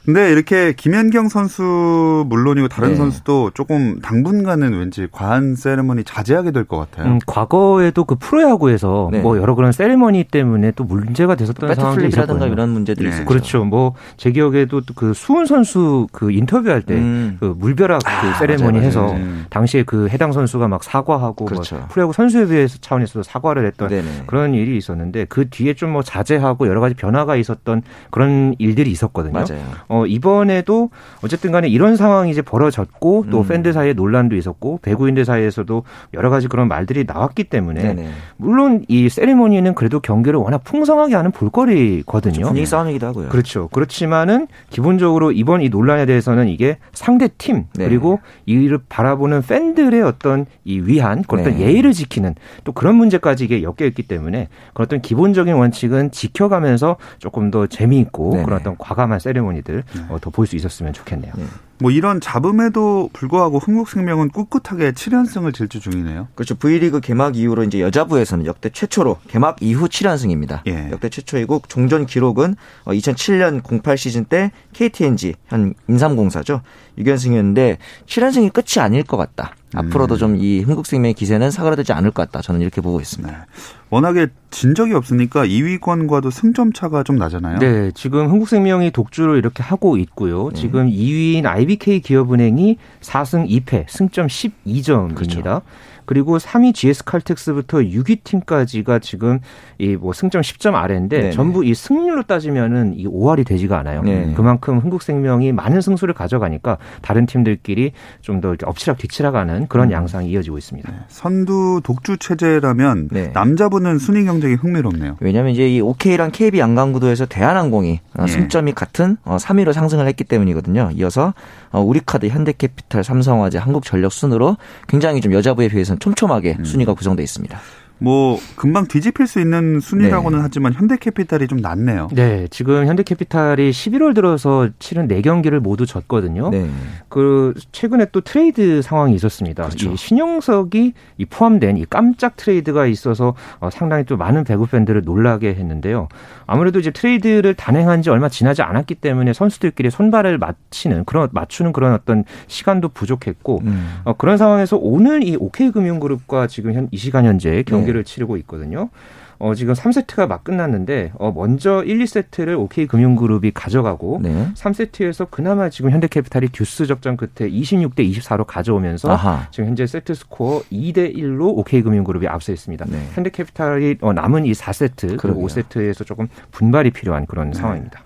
근데 0.06 0.32
이렇게 0.32 0.74
김연경 0.74 1.30
선수 1.30 2.26
물론이고 2.30 2.68
다른 2.68 2.90
네. 2.92 2.96
선수도 2.96 3.52
조금 3.54 4.00
당분간은 4.02 4.74
왠지 4.78 5.08
과한 5.12 5.56
세레머니 5.56 6.04
자제하게 6.04 6.52
될 6.52 6.66
것 6.66 6.78
같아요. 6.78 7.12
음, 7.14 7.20
과거에도 7.26 8.06
그 8.06 8.16
프로야구에서 8.16 9.10
네. 9.12 9.20
뭐 9.20 9.38
여러 9.38 9.56
그런 9.56 9.72
세레머니 9.72 10.26
때문에 10.26 10.72
또 10.72 10.84
문제가 10.84 11.36
됐었던 11.36 11.74
상황이 11.76 12.08
있었거든요. 12.08 12.48
이런 12.52 12.70
문제들이 12.70 13.06
네. 13.08 13.10
있었죠. 13.14 13.26
그렇죠. 13.28 13.66
뭐 13.66 13.96
제 14.18 14.32
기억에도 14.32 14.82
그 14.96 15.14
수훈 15.14 15.46
선수 15.46 16.08
그 16.12 16.32
인터뷰할 16.32 16.82
때그 16.82 17.00
음. 17.02 17.38
그 17.40 17.56
물벼락 17.58 18.02
그 18.04 18.10
아, 18.10 18.34
세레머니 18.36 18.74
맞아요, 18.78 18.88
해서 18.88 19.02
맞아요. 19.08 19.26
당시에 19.50 19.84
그 19.84 20.08
해당 20.10 20.32
선수가 20.32 20.68
막 20.68 20.84
사과하고 20.84 21.46
뭐 21.46 21.48
그렇죠. 21.48 21.76
뭐 21.76 21.86
프로야구 21.90 22.14
선수협의회 22.14 22.68
차원에서도 22.68 23.24
사과를 23.24 23.66
했던 23.66 23.88
네네. 23.90 24.24
그런 24.28 24.54
일이 24.54 24.78
있었는데 24.78 25.26
그 25.30 25.50
뒤에 25.50 25.74
좀 25.74 25.86
뭐 25.96 26.02
자제하고 26.02 26.68
여러 26.68 26.82
가지 26.82 26.96
변화가 26.96 27.36
있었던 27.38 27.84
그런 28.10 28.56
일들이 28.58 28.90
있었거든요. 28.92 29.34
맞아요. 29.34 29.64
어, 29.96 30.06
이번에도 30.06 30.90
어쨌든 31.24 31.52
간에 31.52 31.70
이런 31.70 31.96
상황이 31.96 32.30
이제 32.30 32.42
벌어졌고 32.42 33.28
또 33.32 33.42
음. 33.42 33.48
팬들 33.48 33.72
사이에 33.72 33.94
논란도 33.94 34.36
있었고 34.36 34.80
배구인들 34.82 35.24
사이에서도 35.24 35.84
여러 36.14 36.30
가지 36.30 36.48
그런 36.50 36.68
말들이 36.68 37.06
나왔기 37.08 37.46
때문에 37.46 37.82
네네. 37.82 38.10
물론 38.36 38.84
이 38.90 39.08
세리머니는 39.08 39.74
그래도 39.74 40.02
경기를 40.02 40.38
워낙 40.40 40.64
풍성하게 40.64 41.16
하는 41.16 41.32
볼거리거든요. 41.32 42.34
그렇죠. 42.34 42.48
분위기 42.50 42.66
싸움이기도 42.66 43.08
하고요. 43.08 43.30
그렇죠. 43.30 43.70
그렇지만은 43.70 44.48
기본적으로 44.70 45.32
이번 45.32 45.62
이 45.62 45.70
논란에 45.70 46.06
대해서는 46.06 46.50
이게 46.50 46.78
상대 46.94 47.30
팀 47.38 47.66
네. 47.76 47.88
그리고 47.88 48.20
이를 48.46 48.80
바라보는 48.90 49.42
팬들의 49.44 50.02
어떤 50.02 50.46
이 50.66 50.80
위한 50.80 51.24
그런 51.24 51.46
네. 51.46 51.60
예의를 51.60 51.94
지키는 51.94 52.36
또 52.66 52.74
그런 52.74 52.96
문제까지 52.96 53.46
이게 53.46 53.64
엮여 53.64 53.88
있기 53.88 54.04
때문에 54.04 54.50
그런 54.74 54.86
어떤 54.86 55.02
기본적인 55.02 55.54
원칙은 55.54 56.12
지켜가면서 56.12 56.98
조금 57.20 57.50
더 57.50 57.68
재미있고 57.68 58.32
네네. 58.32 58.44
그런 58.44 58.60
어떤 58.60 58.78
과감한 58.78 59.20
세리머니들 59.20 59.76
네. 59.76 59.85
어, 60.10 60.18
더볼 60.20 60.48
수 60.48 60.56
있었으면 60.56 60.94
좋겠네요. 60.94 61.34
네. 61.78 61.84
뭐 61.84 61.92
이런 61.92 62.22
잡음에도 62.22 63.10
불구하고 63.14 63.60
흥국생명은 63.60 64.30
꿋꿋하게 64.30 64.92
7연승을 64.92 65.54
질주 65.54 65.80
중이네요. 65.80 66.28
그렇죠. 66.36 66.56
V리그 66.56 67.00
개막 67.02 67.36
이후로 67.36 67.64
이제 67.64 67.82
여자부에서는 67.82 68.46
역대 68.46 68.70
최초로 68.70 69.18
개막 69.28 69.58
이후 69.62 69.88
7연승입니다. 69.88 70.62
예. 70.68 70.90
역대 70.92 71.10
최초이고 71.10 71.64
종전 71.68 72.06
기록은 72.06 72.56
2007년 72.86 73.60
어, 73.60 73.80
08 73.84 73.98
시즌 73.98 74.26
때 74.26 74.52
KTNG 74.74 75.36
현 75.48 75.74
인삼공사죠. 75.88 76.62
6연승이었는데 77.00 77.78
7연승이 78.06 78.54
끝이 78.54 78.82
아닐 78.82 79.04
것 79.04 79.18
같다. 79.18 79.56
음. 79.74 79.80
앞으로도 79.80 80.18
좀 80.18 80.36
이 80.36 80.62
흥국생명의 80.62 81.14
기세는 81.14 81.52
사그라들지 81.52 81.94
않을 81.94 82.12
것 82.12 82.24
같다. 82.24 82.42
저는 82.42 82.62
이렇게 82.62 82.82
보고 82.82 83.00
있습니다. 83.00 83.32
네. 83.32 83.44
워낙에 83.90 84.28
진 84.50 84.76
적이 84.76 84.94
없으니까 84.94 85.46
2위권과도 85.46 86.32
승점 86.32 86.74
차가 86.74 87.04
좀 87.04 87.18
나잖아요. 87.18 87.60
네, 87.60 87.92
지금 87.94 88.30
흥국생명이 88.30 88.92
독주를 88.92 89.38
이렇게 89.38 89.64
하고 89.64 89.98
있고요. 89.98 90.50
네. 90.50 90.60
지금 90.60 90.90
2위인 90.90 91.46
IBK 91.66 92.00
기업은행이 92.02 92.78
4승 93.02 93.50
2패, 93.50 93.86
승점 93.90 94.28
12점입니다. 94.28 95.16
그렇죠. 95.16 95.62
그리고 96.06 96.38
3위 96.38 96.74
GS 96.74 97.04
칼텍스부터 97.06 97.80
6위 97.80 98.24
팀까지가 98.24 99.00
지금 99.00 99.40
이 99.80 99.96
뭐 99.96 100.14
승점 100.14 100.42
10점 100.42 100.76
아래인데 100.76 101.18
네네. 101.20 101.32
전부 101.32 101.66
이 101.66 101.74
승률로 101.74 102.24
따지면은 102.24 102.94
이 102.96 103.08
5할이 103.08 103.46
되지가 103.46 103.80
않아요. 103.80 104.02
네 104.04 104.34
그만큼 104.36 104.78
흥국생명이 104.80 105.52
많은 105.52 105.82
승수를 105.82 106.14
가져가니까 106.14 106.78
다른 107.02 107.26
팀들끼리 107.26 107.92
좀 108.22 108.36
더 108.42 108.54
엎치락 108.66 108.98
뒤치락하는 108.98 109.68
그런 109.68 109.88
음. 109.88 109.92
양상이 109.94 110.30
이어지고 110.30 110.58
있습니다. 110.58 110.92
네. 110.92 110.98
선두 111.08 111.80
독주 111.84 112.18
체제라면 112.18 113.08
네. 113.10 113.32
남자분은 113.34 113.98
순위 113.98 114.26
경쟁이 114.26 114.56
흥미롭네요. 114.56 115.16
왜냐하면 115.22 115.54
이제 115.54 115.70
이 115.70 115.80
OK랑 115.80 116.32
KB 116.32 116.60
양강구도에서 116.60 117.28
대한항공이 117.28 118.00
네. 118.20 118.28
승점이 118.28 118.74
같은 118.74 119.16
3위로 119.26 119.70
어, 119.70 119.74
상승을 119.74 120.06
했기 120.08 120.26
때문이거든요. 120.26 120.92
이어서 120.96 121.34
어, 121.72 121.82
우리카드, 121.82 122.28
현대캐피탈, 122.28 123.04
삼성화재, 123.04 123.58
한국전력 123.58 124.12
순으로 124.12 124.58
굉장히 124.88 125.22
좀 125.22 125.34
여자부에 125.34 125.68
비해서는 125.70 125.95
촘촘하게 126.00 126.58
음. 126.60 126.66
순위가 126.66 126.94
구성돼 126.94 127.24
있습니다. 127.24 127.60
뭐 127.98 128.38
금방 128.56 128.88
뒤집힐 128.88 129.28
수 129.28 129.40
있는 129.40 129.80
순위라고는 129.80 130.40
네. 130.40 130.44
하지만 130.44 130.74
현대캐피탈이 130.74 131.48
좀 131.48 131.60
낫네요. 131.60 132.10
네, 132.14 132.48
지금 132.50 132.86
현대캐피탈이 132.88 133.70
11월 133.72 134.14
들어서 134.14 134.70
치른 134.80 135.08
4경기를 135.08 135.60
모두 135.60 135.86
졌거든요. 135.86 136.50
네. 136.50 136.70
그 137.08 137.54
최근에 137.72 138.08
또 138.12 138.22
트레이드 138.22 138.82
상황이 138.82 139.16
있었습니다. 139.16 139.64
그렇죠. 139.64 139.92
이 139.92 139.98
신영석이 139.98 140.94
이 141.18 141.26
포함된 141.26 141.78
이 141.78 141.86
깜짝 141.86 142.36
트레이드가 142.36 142.86
있어서 142.88 143.34
어, 143.60 143.70
상당히 143.72 144.04
또 144.04 144.18
많은 144.18 144.44
배구 144.44 144.68
팬들을 144.68 145.04
놀라게 145.06 145.56
했는데요. 145.56 146.10
아무래도 146.48 146.80
이제 146.80 146.92
트레이드를 146.92 147.54
단행한 147.54 148.02
지 148.02 148.10
얼마 148.10 148.30
지나지 148.30 148.62
않았기 148.62 148.96
때문에 148.96 149.34
선수들끼리 149.34 149.90
손발을 149.90 150.38
맞추는 150.38 151.06
그런 151.06 151.30
맞추는 151.32 151.74
그런 151.74 151.94
어떤 151.94 152.24
시간도 152.48 152.90
부족했고 152.90 153.62
음. 153.64 154.00
어, 154.04 154.14
그런 154.14 154.38
상황에서 154.38 154.78
오늘 154.78 155.24
이 155.24 155.36
OK금융그룹과 155.38 156.48
지금 156.48 156.74
현, 156.74 156.88
이 156.92 156.98
시간 156.98 157.26
현재 157.26 157.64
경기 157.66 157.85
경기를 157.86 158.04
네. 158.04 158.12
치르고 158.12 158.38
있거든요. 158.38 158.90
어, 159.38 159.54
지금 159.54 159.74
3세트가 159.74 160.28
막 160.28 160.44
끝났는데, 160.44 161.12
어, 161.16 161.32
먼저 161.36 161.84
1, 161.84 162.00
2세트를 162.00 162.58
OK금융그룹이 162.58 163.52
가져가고, 163.52 164.20
네. 164.24 164.48
3세트에서 164.56 165.28
그나마 165.30 165.70
지금 165.70 165.92
현대캐피탈이 165.92 166.50
듀스 166.50 166.86
적전 166.86 167.18
끝에 167.18 167.50
26대 167.50 168.10
24로 168.10 168.46
가져오면서, 168.46 169.12
아하. 169.12 169.48
지금 169.52 169.68
현재 169.68 169.86
세트 169.86 170.14
스코어 170.14 170.64
2대 170.72 171.16
1로 171.16 171.58
OK금융그룹이 171.58 172.28
앞서 172.28 172.54
있습니다. 172.54 172.86
네. 172.88 173.10
현대캐피탈이 173.14 173.98
어, 174.02 174.14
남은 174.14 174.46
이 174.46 174.54
4세트, 174.54 175.18
그리고 175.18 175.46
5세트에서 175.46 176.06
조금 176.06 176.30
분발이 176.52 176.92
필요한 176.92 177.26
그런 177.26 177.50
네. 177.50 177.60
상황입니다. 177.60 178.02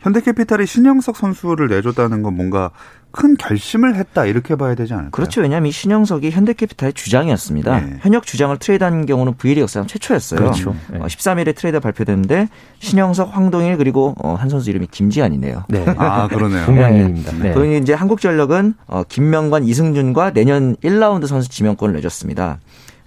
현대캐피탈이 0.00 0.66
신영석 0.66 1.16
선수를 1.16 1.68
내줬다는 1.68 2.22
건 2.22 2.34
뭔가 2.36 2.70
큰 3.12 3.36
결심을 3.36 3.96
했다 3.96 4.24
이렇게 4.24 4.54
봐야 4.54 4.74
되지 4.74 4.92
않을까요? 4.92 5.10
그렇죠. 5.10 5.40
왜냐하면 5.40 5.68
이 5.68 5.72
신영석이 5.72 6.30
현대캐피탈의 6.30 6.92
주장이었습니다. 6.92 7.80
네. 7.80 7.98
현역 8.00 8.24
주장을 8.24 8.56
트레이드한 8.56 9.06
경우는 9.06 9.34
V리그 9.34 9.62
역사상 9.62 9.86
최초였어요. 9.88 10.40
그렇죠. 10.40 10.76
네. 10.90 11.00
13일에 11.00 11.48
어, 11.48 11.52
트레이드 11.52 11.80
발표됐는데 11.80 12.48
신영석, 12.78 13.34
황동일 13.34 13.76
그리고 13.78 14.14
어, 14.22 14.34
한 14.34 14.48
선수 14.48 14.70
이름이 14.70 14.86
김지한이네요. 14.90 15.64
네. 15.68 15.84
아 15.98 16.28
그러네요. 16.28 16.66
동명입니다 16.66 17.32
네. 17.32 17.52
그리고 17.52 17.74
이제 17.74 17.92
한국전력은 17.92 18.74
어, 18.86 19.02
김명관, 19.08 19.64
이승준과 19.64 20.32
내년 20.32 20.76
1라운드 20.76 21.26
선수 21.26 21.48
지명권을 21.48 21.96
내줬습니다. 21.96 22.58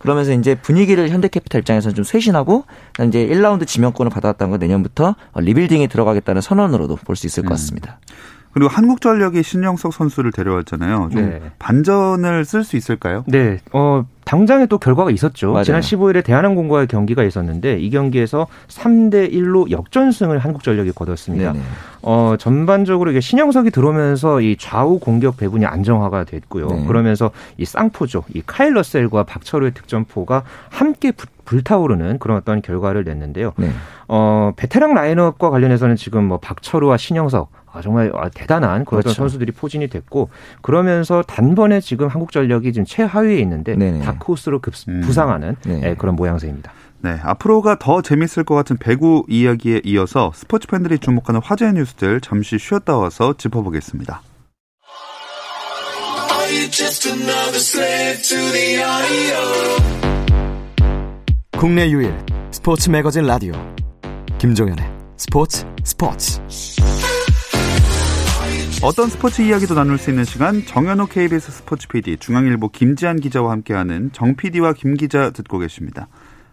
그러면서 0.03 0.33
이제 0.33 0.53
분위기를 0.55 1.09
현대캐피탈 1.09 1.59
입장에서는 1.59 1.95
좀 1.95 2.03
쇄신하고 2.03 2.65
이제 3.07 3.25
1라운드 3.25 3.65
지명권을 3.65 4.09
받았다는 4.11 4.51
건 4.51 4.59
내년부터 4.59 5.15
리빌딩에 5.35 5.87
들어가겠다는 5.87 6.41
선언으로도 6.41 6.97
볼 6.97 7.15
수 7.15 7.25
있을 7.25 7.43
것 7.43 7.47
음. 7.47 7.53
같습니다. 7.53 7.99
음. 8.01 8.32
그리고 8.53 8.69
한국전력이 8.69 9.41
신영석 9.41 9.93
선수를 9.93 10.31
데려왔잖아요. 10.31 11.09
좀 11.11 11.29
네. 11.29 11.41
반전을 11.57 12.45
쓸 12.45 12.63
수 12.63 12.77
있을까요? 12.77 13.23
네. 13.27 13.57
어, 13.71 14.05
당장에 14.25 14.67
또 14.67 14.77
결과가 14.77 15.09
있었죠. 15.09 15.51
맞아요. 15.51 15.63
지난 15.63 15.81
15일에 15.81 16.23
대한항공과의 16.23 16.87
경기가 16.87 17.23
있었는데 17.23 17.79
이 17.79 17.89
경기에서 17.89 18.47
3대 18.67 19.33
1로 19.33 19.71
역전승을 19.71 20.37
한국전력이 20.37 20.91
거뒀습니다. 20.91 21.53
네네. 21.53 21.63
어, 22.03 22.35
전반적으로 22.37 23.09
이게 23.09 23.21
신영석이 23.21 23.71
들어오면서 23.71 24.41
이 24.41 24.55
좌우 24.57 24.99
공격 24.99 25.37
배분이 25.37 25.65
안정화가 25.65 26.25
됐고요. 26.25 26.67
네. 26.67 26.85
그러면서 26.85 27.31
이 27.57 27.65
쌍포조, 27.65 28.23
이 28.35 28.43
카일 28.45 28.75
러셀과 28.75 29.23
박철우의 29.23 29.73
득점포가 29.73 30.43
함께 30.69 31.11
불타오르는 31.45 32.19
그런 32.19 32.37
어떤 32.37 32.61
결과를 32.61 33.03
냈는데요. 33.03 33.53
네. 33.57 33.71
어, 34.07 34.51
베테랑 34.55 34.93
라인업과 34.93 35.49
관련해서는 35.49 35.95
지금 35.95 36.25
뭐 36.25 36.37
박철우와 36.39 36.97
신영석 36.97 37.49
아, 37.51 37.62
정말 37.81 38.11
아, 38.15 38.29
대단한 38.29 38.85
그런 38.85 39.01
그렇죠. 39.01 39.15
선수들이 39.15 39.51
포진이 39.51 39.87
됐고 39.87 40.29
그러면서 40.61 41.21
단번에 41.23 41.79
지금 41.79 42.07
한국전력이 42.07 42.73
지금 42.73 42.85
최하위에 42.85 43.39
있는데 43.39 43.75
네네. 43.75 43.99
다크호스로 44.01 44.59
급 44.59 44.73
음. 44.87 45.01
부상하는 45.01 45.55
네. 45.65 45.79
네, 45.79 45.95
그런 45.95 46.15
모양새입니다. 46.15 46.71
네, 47.01 47.19
앞으로가 47.21 47.79
더 47.79 48.01
재밌을 48.01 48.45
것 48.45 48.55
같은 48.55 48.77
배구 48.77 49.25
이야기에 49.27 49.81
이어서 49.83 50.31
스포츠 50.33 50.67
팬들이 50.67 50.99
주목하는 50.99 51.41
화제 51.43 51.69
뉴스들 51.71 52.21
잠시 52.21 52.57
쉬었다 52.57 52.97
와서 52.97 53.33
짚어보겠습니다. 53.37 54.21
국내 61.57 61.89
유일 61.89 62.13
스포츠 62.51 62.89
매거진 62.89 63.25
라디오 63.25 63.53
김종현의 64.37 64.85
스포츠 65.17 65.65
스포츠 65.83 66.41
어떤 68.83 69.07
스포츠 69.07 69.41
이야기도 69.41 69.75
나눌 69.75 69.97
수 69.97 70.09
있는 70.09 70.25
시간 70.25 70.65
정현호 70.65 71.05
KBS 71.05 71.53
스포츠 71.53 71.87
PD 71.87 72.17
중앙일보 72.17 72.67
김지한 72.67 73.21
기자와 73.21 73.51
함께하는 73.51 74.11
정 74.11 74.35
PD와 74.35 74.73
김 74.73 74.95
기자 74.95 75.29
듣고 75.29 75.57
계십니다. 75.57 76.09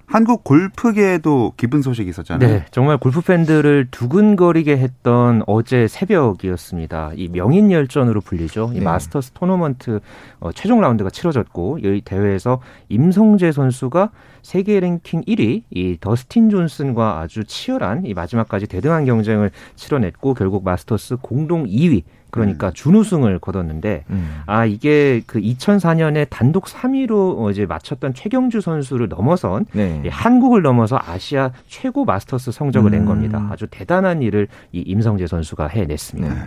한국 0.06 0.42
골프계에도 0.42 1.52
기쁜 1.56 1.82
소식이 1.82 2.08
있었잖아요. 2.10 2.48
네, 2.48 2.64
정말 2.72 2.98
골프 2.98 3.20
팬들을 3.20 3.88
두근거리게 3.92 4.76
했던 4.76 5.42
어제 5.46 5.86
새벽이었습니다. 5.88 7.12
이 7.14 7.28
명인 7.28 7.70
열전으로 7.70 8.20
불리죠. 8.20 8.70
이 8.74 8.78
네. 8.78 8.84
마스터스 8.84 9.32
토너먼트 9.32 10.00
어, 10.40 10.52
최종 10.52 10.80
라운드가 10.80 11.10
치러졌고 11.10 11.78
이 11.82 12.02
대회에서 12.04 12.60
임성재 12.88 13.52
선수가 13.52 14.10
세계 14.42 14.80
랭킹 14.80 15.22
1위 15.22 15.62
이 15.70 15.96
더스틴 16.00 16.50
존슨과 16.50 17.20
아주 17.20 17.44
치열한 17.44 18.06
이 18.06 18.14
마지막까지 18.14 18.66
대등한 18.66 19.04
경쟁을 19.04 19.50
치러냈고 19.76 20.34
결국 20.34 20.64
마스터스 20.64 21.16
공동 21.22 21.66
2위 21.66 22.02
그러니까 22.30 22.68
음. 22.68 22.72
준우승을 22.74 23.38
거뒀는데 23.38 24.04
음. 24.10 24.42
아 24.46 24.64
이게 24.64 25.22
그 25.26 25.40
2004년에 25.40 26.26
단독 26.30 26.66
3위로 26.66 27.50
이제 27.50 27.66
마쳤던 27.66 28.14
최경주 28.14 28.60
선수를 28.60 29.08
넘어선 29.08 29.66
네. 29.72 30.02
한국을 30.10 30.62
넘어서 30.62 30.98
아시아 31.04 31.52
최고 31.66 32.04
마스터스 32.04 32.52
성적을 32.52 32.90
음. 32.90 32.92
낸 32.92 33.04
겁니다. 33.04 33.48
아주 33.50 33.66
대단한 33.70 34.22
일을 34.22 34.48
이 34.72 34.80
임성재 34.80 35.26
선수가 35.26 35.68
해냈습니다. 35.68 36.34
네. 36.34 36.40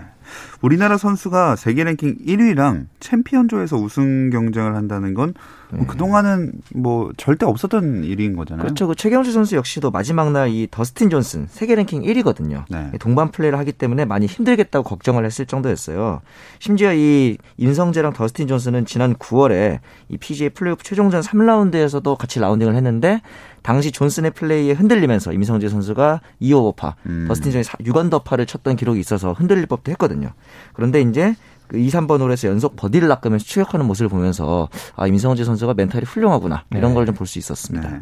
우리나라 0.61 0.97
선수가 0.97 1.55
세계 1.57 1.83
랭킹 1.83 2.19
1위랑 2.25 2.85
챔피언조에서 2.99 3.77
우승 3.77 4.29
경쟁을 4.29 4.75
한다는 4.75 5.13
건 5.13 5.33
네. 5.71 5.85
그동안은 5.87 6.53
뭐 6.75 7.11
절대 7.17 7.45
없었던 7.47 8.03
일인 8.03 8.35
거잖아요. 8.35 8.63
그렇죠. 8.63 8.87
그 8.87 8.95
최경주 8.95 9.31
선수 9.31 9.55
역시도 9.55 9.89
마지막 9.91 10.31
날 10.31 10.53
이 10.53 10.67
더스틴 10.69 11.09
존슨 11.09 11.47
세계 11.49 11.75
랭킹 11.75 12.01
1위거든요. 12.03 12.65
네. 12.69 12.91
동반 12.99 13.31
플레이를 13.31 13.57
하기 13.59 13.71
때문에 13.71 14.05
많이 14.05 14.25
힘들겠다고 14.25 14.83
걱정을 14.83 15.25
했을 15.25 15.45
정도였어요. 15.45 16.21
심지어 16.59 16.93
이 16.93 17.37
임성재랑 17.57 18.13
더스틴 18.13 18.47
존슨은 18.47 18.85
지난 18.85 19.15
9월에 19.15 19.79
이 20.09 20.17
PGA 20.17 20.49
플레이오프 20.49 20.83
최종전 20.83 21.21
3라운드에서도 21.21 22.15
같이 22.17 22.39
라운딩을 22.39 22.75
했는데 22.75 23.21
당시 23.63 23.91
존슨의 23.91 24.31
플레이에 24.31 24.73
흔들리면서 24.73 25.33
임성재 25.33 25.69
선수가 25.69 26.21
2오버파, 26.41 26.93
음. 27.07 27.25
더스틴 27.27 27.51
존이 27.53 27.63
6언더파를 27.63 28.45
쳤던 28.47 28.75
기록이 28.75 28.99
있어서 28.99 29.33
흔들릴 29.33 29.65
법도 29.65 29.91
했거든요. 29.93 30.29
그런데 30.73 31.01
이제 31.01 31.35
그 31.67 31.77
2, 31.77 31.87
3번 31.87 32.19
홀에서 32.21 32.49
연속 32.49 32.75
버디를 32.75 33.07
낚으면서 33.07 33.45
추격하는 33.45 33.85
모습을 33.87 34.09
보면서 34.09 34.69
아, 34.95 35.07
임성재 35.07 35.43
선수가 35.45 35.73
멘탈이 35.75 36.03
훌륭하구나. 36.05 36.65
이런 36.71 36.91
네. 36.91 36.93
걸좀 36.95 37.15
볼 37.15 37.25
수 37.25 37.39
있었습니다. 37.39 37.89
네. 37.89 37.99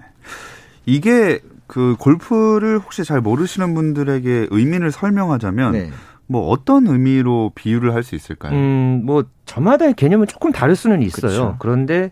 이게 0.85 1.39
그 1.67 1.95
골프를 1.99 2.79
혹시 2.79 3.03
잘 3.05 3.21
모르시는 3.21 3.73
분들에게 3.75 4.47
의미를 4.49 4.91
설명하자면 4.91 5.71
네. 5.73 5.91
뭐 6.27 6.47
어떤 6.49 6.87
의미로 6.87 7.51
비유를 7.55 7.93
할 7.93 8.03
수 8.03 8.15
있을까요? 8.15 8.53
음, 8.53 9.01
뭐 9.05 9.23
저마다의 9.45 9.93
개념은 9.93 10.27
조금 10.27 10.51
다를 10.51 10.75
수는 10.75 11.01
있어요. 11.03 11.21
그렇죠. 11.21 11.55
그런데 11.59 12.11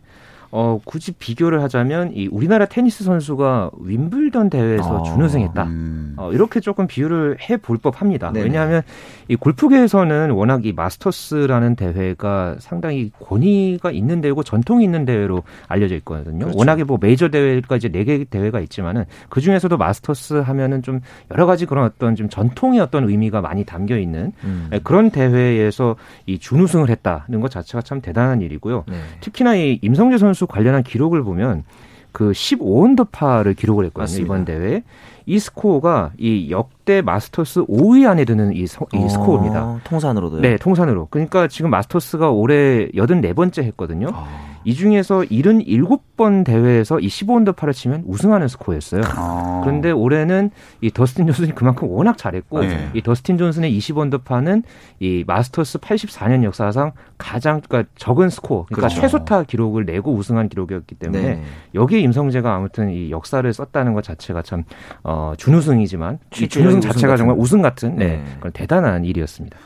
어, 0.52 0.80
굳이 0.84 1.12
비교를 1.12 1.62
하자면 1.64 2.12
이 2.16 2.28
우리나라 2.32 2.66
테니스 2.66 3.04
선수가 3.04 3.72
윈블던 3.82 4.50
대회에서 4.50 4.98
어, 5.02 5.04
준우승했다. 5.04 5.64
음. 5.64 6.14
어, 6.18 6.32
이렇게 6.34 6.60
조금 6.60 6.88
비유를 6.88 7.38
해 7.50 7.58
볼 7.58 7.78
법합니다. 7.78 8.32
왜냐하면 8.34 8.82
이 9.28 9.36
골프계에서는 9.36 10.32
워낙 10.32 10.66
이 10.66 10.74
마스터스라는 10.74 11.76
대회가 11.76 12.56
상당히 12.60 13.12
권위가 13.24 13.92
있는 13.92 14.22
대회고 14.22 14.44
전통이 14.44 14.84
있는 14.84 15.06
대회로 15.06 15.44
알려져 15.68 15.96
있거든요. 15.98 16.40
그렇죠. 16.46 16.58
워낙에 16.58 16.84
뭐 16.86 16.98
메이저 17.00 17.30
대회가 17.30 17.76
이제 17.76 17.90
네 17.90 18.04
개 18.06 18.24
대회가 18.24 18.60
있지만은 18.62 19.04
그 19.30 19.42
중에서도 19.42 19.76
마스터스 19.78 20.36
하면은 20.36 20.82
좀 20.82 21.02
여러 21.32 21.46
가지 21.46 21.66
그런 21.66 21.86
어떤 21.86 22.16
좀 22.16 22.30
전통의 22.30 22.80
어떤 22.80 23.08
의미가 23.10 23.42
많이 23.42 23.66
담겨 23.66 23.98
있는 23.98 24.32
음. 24.44 24.68
네, 24.72 24.80
그런 24.84 25.12
대회에서 25.12 25.96
이 26.26 26.40
준우승을 26.40 26.90
했다는 26.90 27.42
것 27.42 27.52
자체가 27.52 27.82
참 27.82 28.02
대단한 28.02 28.42
일이고요. 28.42 28.86
네. 28.88 28.96
특히나 29.20 29.56
이 29.56 29.80
임성재 29.82 30.18
선수 30.18 30.39
선수 30.40 30.48
관련한 30.48 30.84
기록을 30.84 31.24
보면 31.24 31.64
그 32.12 32.32
15언더파를 32.32 33.56
기록을 33.56 33.86
했거든요. 33.86 34.04
맞습니다. 34.04 34.26
이번 34.26 34.46
대회. 34.46 34.84
이 35.30 35.38
스코어가 35.38 36.14
이 36.18 36.50
역대 36.50 37.04
마스터스 37.04 37.66
5위 37.66 38.10
안에 38.10 38.26
드는 38.26 38.56
이, 38.56 38.66
서, 38.66 38.88
이 38.92 38.98
어, 38.98 39.08
스코어입니다. 39.10 39.82
통산으로도요? 39.84 40.42
네, 40.42 40.58
통산으로. 40.58 41.08
그러니까 41.12 41.48
지금 41.48 41.70
마스터스가 41.70 42.32
올해 42.32 42.88
84번째 42.90 43.62
했거든요. 43.62 44.10
아. 44.12 44.50
이 44.64 44.74
중에서 44.74 45.22
77번 45.22 46.44
대회에서 46.44 47.00
이 47.00 47.08
15언더파를 47.08 47.74
치면 47.74 48.04
우승하는 48.06 48.48
스코어였어요. 48.48 49.02
아. 49.06 49.62
그런데 49.64 49.92
올해는 49.92 50.52
이 50.82 50.92
더스틴 50.92 51.26
존슨이 51.28 51.56
그만큼 51.56 51.90
워낙 51.90 52.18
잘했고 52.18 52.62
네. 52.62 52.90
이 52.94 53.02
더스틴 53.02 53.38
존슨의 53.38 53.78
20언더파는 53.78 54.64
이 55.00 55.24
마스터스 55.26 55.80
84년 55.80 56.44
역사상 56.44 56.92
가장 57.18 57.62
그러니까 57.62 57.90
적은 57.96 58.30
스코어, 58.30 58.66
그러니까 58.66 58.88
그렇죠. 58.88 59.02
최소타 59.02 59.44
기록을 59.44 59.86
내고 59.86 60.14
우승한 60.14 60.50
기록이었기 60.50 60.96
때문에 60.96 61.22
네. 61.22 61.44
여기에 61.76 62.00
임성재가 62.00 62.54
아무튼 62.54 62.90
이 62.90 63.12
역사를 63.12 63.52
썼다는 63.52 63.94
것 63.94 64.04
자체가 64.04 64.42
참 64.42 64.64
어, 65.04 65.19
준우승이지만 65.38 66.20
준우승 66.32 66.82
자체가 66.82 67.18
정말 67.18 67.36
우승 67.38 67.62
같은 67.62 67.96
네. 67.96 68.18
네. 68.18 68.26
그런 68.40 68.52
대단한 68.54 69.06
일이었습니다. 69.06 69.58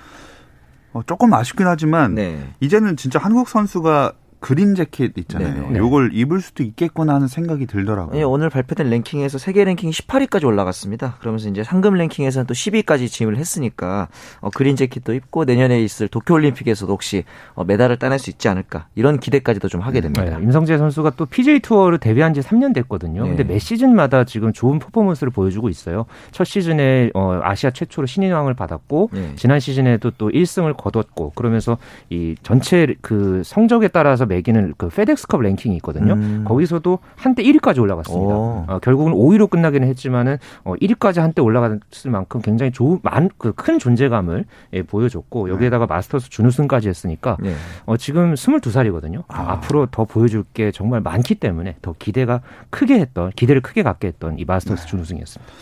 어, 0.93 1.01
조금 1.05 1.33
아쉽긴 1.33 1.67
하지만 1.67 2.15
네. 2.15 2.39
이제는 2.59 2.95
진짜 2.97 3.19
한국 3.19 3.49
선수가 3.49 4.13
그린 4.43 4.75
재킷 4.75 5.17
있잖아요. 5.17 5.69
네. 5.69 5.79
요걸 5.79 6.09
입을 6.11 6.41
수도 6.41 6.63
있겠구나 6.63 7.15
하는 7.15 7.29
생각이 7.29 7.65
들더라고요. 7.65 8.13
네, 8.13 8.23
오늘 8.23 8.49
발표된 8.49 8.89
랭킹에서 8.89 9.37
세계 9.37 9.63
랭킹 9.63 9.89
18위까지 9.89 10.45
올라갔습니다. 10.45 11.15
그러면서 11.21 11.47
이제 11.47 11.63
상금 11.63 11.93
랭킹에서는 11.93 12.45
또 12.45 12.53
10위까지 12.53 13.07
진입을 13.07 13.37
했으니까 13.37 14.09
어, 14.41 14.49
그린 14.49 14.75
재킷도 14.75 15.13
입고 15.13 15.45
내년에 15.45 15.81
있을 15.81 16.09
도쿄 16.09 16.33
올림픽에서도 16.33 16.91
혹시 16.91 17.23
어, 17.53 17.63
메달을 17.63 17.97
따낼 17.97 18.19
수 18.19 18.29
있지 18.29 18.49
않을까 18.49 18.87
이런 18.95 19.17
기대까지도 19.17 19.69
좀 19.69 19.79
하게 19.79 20.01
됩니다. 20.01 20.37
네, 20.37 20.43
임성재 20.43 20.77
선수가 20.77 21.11
또 21.11 21.25
PJ 21.25 21.61
투어를 21.61 21.97
데뷔한 21.99 22.33
지 22.33 22.41
3년 22.41 22.73
됐거든요. 22.73 23.23
네. 23.23 23.29
근데 23.29 23.45
매 23.45 23.57
시즌마다 23.59 24.25
지금 24.25 24.51
좋은 24.51 24.77
퍼포먼스를 24.77 25.31
보여주고 25.31 25.69
있어요. 25.69 26.05
첫 26.31 26.43
시즌에 26.43 27.11
어, 27.13 27.39
아시아 27.41 27.71
최초로 27.71 28.07
신인왕을 28.07 28.55
받았고 28.55 29.09
네. 29.13 29.31
지난 29.37 29.61
시즌에도 29.61 30.11
또 30.11 30.29
1승을 30.29 30.75
거뒀고 30.75 31.31
그러면서 31.33 31.77
이 32.09 32.35
전체 32.43 32.93
그 32.99 33.41
성적에 33.45 33.87
따라서 33.87 34.25
매기는 34.33 34.73
그 34.77 34.89
페덱스컵 34.89 35.41
랭킹이 35.41 35.75
있거든요. 35.77 36.13
음. 36.13 36.43
거기서도 36.45 36.99
한때 37.15 37.43
1위까지 37.43 37.79
올라갔습니다. 37.79 38.33
어, 38.33 38.79
결국은 38.81 39.13
5위로 39.13 39.49
끝나기는 39.49 39.87
했지만은 39.87 40.37
어, 40.63 40.73
1위까지 40.75 41.19
한때 41.19 41.41
올라갔을 41.41 42.11
만큼 42.11 42.41
굉장히 42.41 42.71
좋은 42.71 42.99
많그 43.03 43.53
큰 43.53 43.79
존재감을 43.79 44.45
예, 44.73 44.83
보여줬고 44.83 45.49
여기에다가 45.49 45.85
마스터스 45.85 46.29
준우승까지 46.29 46.89
했으니까 46.89 47.37
네. 47.39 47.53
어, 47.85 47.97
지금 47.97 48.33
22살이거든요. 48.33 49.23
아. 49.27 49.53
앞으로 49.53 49.87
더 49.87 50.05
보여줄 50.05 50.43
게 50.53 50.71
정말 50.71 51.01
많기 51.01 51.35
때문에 51.35 51.75
더 51.81 51.93
기대가 51.97 52.41
크게 52.69 52.99
했던 52.99 53.31
기대를 53.35 53.61
크게 53.61 53.83
갖게 53.83 54.07
했던 54.07 54.39
이 54.39 54.45
마스터스 54.45 54.83
네. 54.83 54.87
준우승이었습니다. 54.89 55.53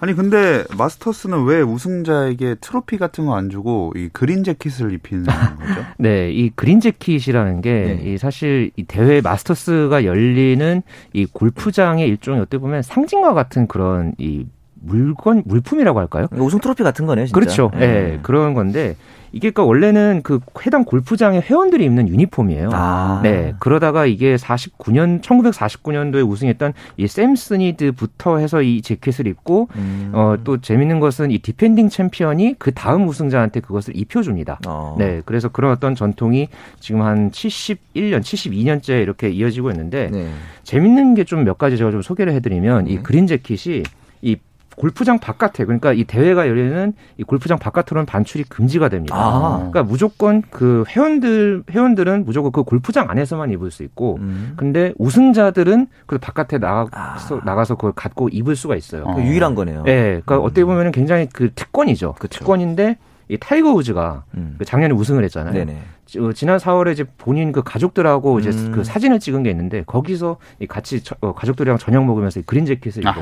아니 0.00 0.14
근데 0.14 0.64
마스터스는 0.78 1.44
왜 1.44 1.60
우승자에게 1.60 2.56
트로피 2.60 2.96
같은 2.96 3.26
거 3.26 3.34
안 3.34 3.48
주고 3.50 3.92
이 3.96 4.08
그린 4.12 4.42
재킷을 4.44 4.92
입히는 4.92 5.24
거죠? 5.24 5.84
네, 5.98 6.30
이 6.32 6.50
그린 6.54 6.80
재킷이라는 6.80 7.60
게 7.60 7.98
네. 8.02 8.10
이 8.12 8.18
사실 8.18 8.70
이 8.76 8.84
대회 8.84 9.20
마스터스가 9.20 10.04
열리는 10.04 10.82
이 11.12 11.26
골프장의 11.26 12.08
일종의 12.08 12.40
어떻게 12.40 12.58
보면 12.58 12.82
상징과 12.82 13.34
같은 13.34 13.66
그런 13.66 14.14
이 14.18 14.46
물건 14.82 15.42
물품이라고 15.44 15.98
할까요? 16.00 16.26
우승 16.32 16.58
트로피 16.58 16.82
같은 16.82 17.04
거네요, 17.06 17.26
진짜. 17.26 17.38
그렇죠. 17.38 17.70
예, 17.74 17.78
네. 17.78 17.86
네, 17.86 18.18
그런 18.22 18.54
건데 18.54 18.96
이게 19.32 19.50
그러니까 19.50 19.64
원래는 19.64 20.20
그 20.22 20.40
해당 20.66 20.84
골프장의 20.84 21.42
회원들이 21.42 21.84
입는 21.84 22.08
유니폼이에요. 22.08 22.70
아. 22.72 23.20
네. 23.22 23.54
그러다가 23.60 24.06
이게 24.06 24.36
49년 24.36 25.22
1949년도에 25.22 26.28
우승했던 26.28 26.72
이 26.96 27.06
샘 27.06 27.34
스니드부터 27.36 28.38
해서 28.38 28.62
이 28.62 28.82
재킷을 28.82 29.26
입고 29.26 29.68
음. 29.76 30.12
어또 30.14 30.60
재밌는 30.60 31.00
것은 31.00 31.30
이 31.30 31.38
디펜딩 31.38 31.88
챔피언이 31.88 32.56
그 32.58 32.72
다음 32.72 33.06
우승자한테 33.08 33.60
그것을 33.60 33.96
입혀 33.96 34.22
줍니다. 34.22 34.58
어. 34.66 34.94
네. 34.98 35.22
그래서 35.24 35.48
그런 35.48 35.72
어떤 35.72 35.94
전통이 35.94 36.48
지금 36.78 37.02
한 37.02 37.30
71년, 37.30 38.20
72년째 38.20 39.02
이렇게 39.02 39.28
이어지고 39.30 39.70
있는데 39.70 40.08
네. 40.10 40.28
재밌는 40.64 41.14
게 41.14 41.24
좀 41.24 41.44
몇 41.44 41.58
가지 41.58 41.76
제가 41.76 41.90
좀 41.90 42.02
소개를 42.02 42.32
해 42.32 42.40
드리면 42.40 42.84
네. 42.86 42.92
이 42.92 42.96
그린 43.02 43.26
재킷이 43.26 43.82
이 44.22 44.36
골프장 44.80 45.18
바깥에 45.18 45.66
그러니까 45.66 45.92
이 45.92 46.04
대회가 46.04 46.48
열리는 46.48 46.94
이 47.18 47.22
골프장 47.22 47.58
바깥으로는 47.58 48.06
반출이 48.06 48.44
금지가 48.44 48.88
됩니다. 48.88 49.14
아. 49.14 49.56
그러니까 49.58 49.82
무조건 49.82 50.42
그 50.48 50.84
회원들 50.88 51.64
회원들은 51.70 52.24
무조건 52.24 52.50
그 52.50 52.62
골프장 52.62 53.10
안에서만 53.10 53.50
입을 53.50 53.70
수 53.70 53.82
있고, 53.82 54.16
음. 54.22 54.54
근데 54.56 54.94
우승자들은 54.96 55.86
그 56.06 56.16
바깥에 56.16 56.56
나가서 56.56 57.40
아. 57.40 57.44
나가서 57.44 57.74
그걸 57.74 57.92
갖고 57.92 58.30
입을 58.30 58.56
수가 58.56 58.74
있어요. 58.74 59.04
그 59.14 59.20
유일한 59.20 59.54
거네요. 59.54 59.82
네, 59.82 60.02
그러니까 60.24 60.38
음. 60.38 60.44
어떻게 60.44 60.64
보면은 60.64 60.92
굉장히 60.92 61.28
그 61.30 61.52
특권이죠. 61.52 62.14
그쵸. 62.18 62.38
특권인데 62.38 62.96
이 63.28 63.36
타이거 63.38 63.72
우즈가 63.72 64.24
음. 64.34 64.54
그 64.58 64.64
작년에 64.64 64.94
우승을 64.94 65.22
했잖아요. 65.24 65.52
네네. 65.52 65.82
어, 66.18 66.32
지난 66.32 66.56
4월에 66.56 66.92
이제 66.92 67.04
본인 67.18 67.52
그 67.52 67.62
가족들하고 67.62 68.40
이제 68.40 68.48
음. 68.48 68.72
그 68.72 68.82
사진을 68.82 69.20
찍은 69.20 69.42
게 69.42 69.50
있는데 69.50 69.84
거기서 69.86 70.38
이 70.58 70.66
같이 70.66 71.04
저, 71.04 71.14
어, 71.20 71.34
가족들이랑 71.34 71.76
저녁 71.76 72.06
먹으면서 72.06 72.40
이 72.40 72.42
그린 72.44 72.64
재킷을 72.64 73.06
입고 73.06 73.20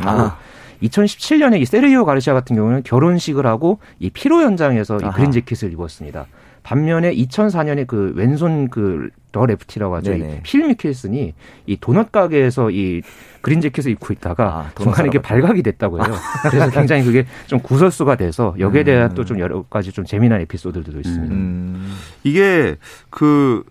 2017년에 0.83 1.61
이 1.61 1.65
세르이오 1.65 2.05
가르시아 2.05 2.35
같은 2.35 2.57
경우는 2.57 2.83
결혼식을 2.83 3.47
하고 3.47 3.79
이 3.99 4.11
피로 4.11 4.43
현장에서 4.43 4.99
이 4.99 5.11
그린 5.15 5.31
재킷을 5.31 5.73
입었습니다. 5.73 6.27
반면에 6.63 7.15
2004년에 7.15 7.87
그 7.87 8.13
왼손 8.15 8.69
그 8.69 9.11
더 9.31 9.45
레프티라고 9.45 9.95
하죠. 9.97 10.15
이필 10.15 10.69
미켈슨이 10.69 11.35
이 11.67 11.77
도넛 11.81 12.13
가게에서 12.13 12.71
이 12.71 13.03
그린 13.43 13.61
재킷을 13.61 13.93
입고 13.93 14.13
있다가 14.15 14.45
아, 14.45 14.71
중간에 14.81 15.09
이게 15.09 15.21
발각이 15.21 15.63
됐다고 15.63 15.99
해요. 15.99 16.15
그래서 16.51 16.71
굉장히 16.71 17.05
그게 17.05 17.27
좀 17.47 17.61
구설수가 17.61 18.17
돼서 18.17 18.55
여기에 18.59 18.85
대한 18.85 19.11
음. 19.11 19.15
또좀 19.15 19.39
여러 19.39 19.63
가지 19.63 19.93
좀 19.93 20.05
재미난 20.05 20.41
에피소드들도 20.41 20.99
있습니다. 20.99 21.35
음. 21.35 21.95
이게 22.25 22.77
그 23.11 23.65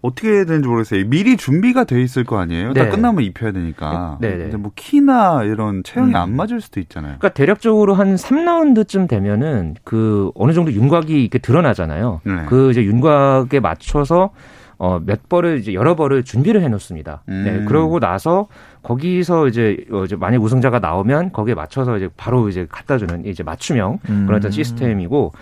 어떻게 0.00 0.30
해야 0.30 0.44
되는지 0.44 0.68
모르겠어요. 0.68 1.06
미리 1.08 1.36
준비가 1.36 1.84
돼 1.84 2.00
있을 2.02 2.24
거 2.24 2.38
아니에요. 2.38 2.72
네. 2.72 2.84
다 2.84 2.90
끝나면 2.90 3.24
입혀야 3.24 3.52
되니까. 3.52 4.18
네. 4.20 4.30
네. 4.30 4.38
근데 4.44 4.56
뭐 4.56 4.70
키나 4.76 5.42
이런 5.44 5.82
체형이 5.82 6.12
음. 6.12 6.16
안 6.16 6.36
맞을 6.36 6.60
수도 6.60 6.78
있잖아요. 6.80 7.16
그러니까 7.18 7.30
대략적으로 7.30 7.94
한 7.94 8.14
3라운드쯤 8.14 9.08
되면은 9.08 9.76
그 9.82 10.30
어느 10.34 10.52
정도 10.52 10.72
윤곽이 10.72 11.20
이렇게 11.20 11.38
드러나잖아요. 11.38 12.20
네. 12.24 12.32
그 12.48 12.70
이제 12.70 12.84
윤곽에 12.84 13.58
맞춰서 13.60 14.30
어, 14.78 15.00
몇 15.04 15.28
벌을 15.28 15.58
이제 15.58 15.74
여러 15.74 15.96
벌을 15.96 16.22
준비를 16.22 16.62
해 16.62 16.68
놓습니다. 16.68 17.22
음. 17.28 17.44
네. 17.44 17.64
그러고 17.64 17.98
나서 17.98 18.46
거기서 18.82 19.48
이제, 19.48 19.76
어, 19.90 20.04
이제 20.04 20.14
만약 20.14 20.40
우승자가 20.42 20.78
나오면 20.78 21.32
거기에 21.32 21.54
맞춰서 21.54 21.96
이제 21.96 22.08
바로 22.16 22.48
이제 22.48 22.66
갖다 22.70 22.96
주는 22.96 23.24
이제 23.26 23.42
맞춤형 23.42 23.98
음. 24.08 24.26
그런 24.26 24.38
어떤 24.38 24.50
시스템이고 24.52 25.32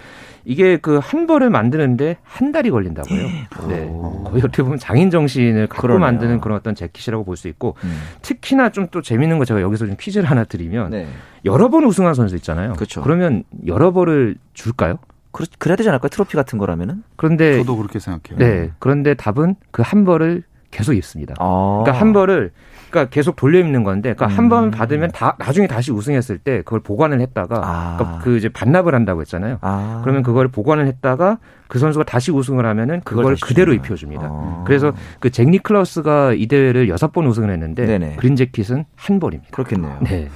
이게 0.48 0.76
그 0.78 1.00
한 1.00 1.26
벌을 1.26 1.50
만드는데 1.50 2.16
한 2.22 2.52
달이 2.52 2.70
걸린다고요. 2.70 3.20
네. 3.68 3.86
거의 4.24 4.38
어떻게 4.42 4.62
보면 4.62 4.78
장인 4.78 5.10
정신을 5.10 5.66
갖고 5.66 5.82
그러네요. 5.82 6.00
만드는 6.06 6.40
그런 6.40 6.56
어떤 6.56 6.74
재킷이라고 6.74 7.24
볼 7.24 7.36
수 7.36 7.48
있고 7.48 7.74
음. 7.84 8.00
특히나 8.22 8.70
좀 8.70 8.86
또 8.92 9.02
재밌는 9.02 9.38
거 9.38 9.44
제가 9.44 9.60
여기서 9.60 9.86
좀 9.86 9.96
퀴즈를 9.98 10.30
하나 10.30 10.44
드리면 10.44 10.90
네. 10.90 11.08
여러 11.44 11.68
번 11.68 11.84
우승한 11.84 12.14
선수 12.14 12.36
있잖아요. 12.36 12.72
그렇죠. 12.74 13.02
그러면 13.02 13.42
여러 13.66 13.92
벌을 13.92 14.36
줄까요? 14.54 14.98
그렇, 15.36 15.46
그래야 15.58 15.76
되지 15.76 15.88
않을까요? 15.90 16.08
트로피 16.08 16.34
같은 16.34 16.58
거라면은? 16.58 17.02
그런데 17.16 17.58
저도 17.58 17.76
그렇게 17.76 17.98
생각해요. 17.98 18.38
네. 18.38 18.70
그런데 18.78 19.12
답은 19.14 19.56
그 19.70 19.82
한 19.82 20.04
벌을 20.06 20.42
계속 20.70 20.94
입습니다. 20.94 21.34
아. 21.38 21.82
그러니까 21.84 22.00
한 22.00 22.12
벌을 22.14 22.50
그러니까 22.90 23.10
계속 23.10 23.36
돌려 23.36 23.58
입는 23.58 23.82
건데, 23.82 24.14
그러니까 24.14 24.26
음. 24.34 24.38
한번 24.38 24.70
받으면 24.70 25.10
다 25.12 25.36
나중에 25.38 25.66
다시 25.66 25.90
우승했을 25.92 26.38
때 26.38 26.58
그걸 26.62 26.80
보관을 26.80 27.20
했다가 27.20 27.60
아. 27.62 27.96
그러니까 27.98 28.24
그 28.24 28.36
이제 28.38 28.48
반납을 28.48 28.94
한다고 28.94 29.20
했잖아요. 29.20 29.58
아. 29.60 30.00
그러면 30.02 30.22
그걸 30.22 30.48
보관을 30.48 30.86
했다가 30.86 31.38
그 31.68 31.78
선수가 31.78 32.04
다시 32.04 32.30
우승을 32.30 32.64
하면은 32.64 33.00
그걸 33.04 33.36
그대로 33.42 33.74
입혀 33.74 33.94
줍니다. 33.96 34.28
아. 34.30 34.64
그래서 34.66 34.92
그 35.20 35.30
잭 35.30 35.50
니클라우스가 35.50 36.32
이 36.34 36.46
대회를 36.46 36.88
여섯 36.88 37.12
번 37.12 37.26
우승을 37.26 37.50
했는데 37.50 37.84
네네. 37.86 38.16
그린 38.16 38.36
재킷은 38.36 38.84
한 38.94 39.20
벌입니다. 39.20 39.50
그렇겠네요. 39.52 39.98
네. 40.02 40.28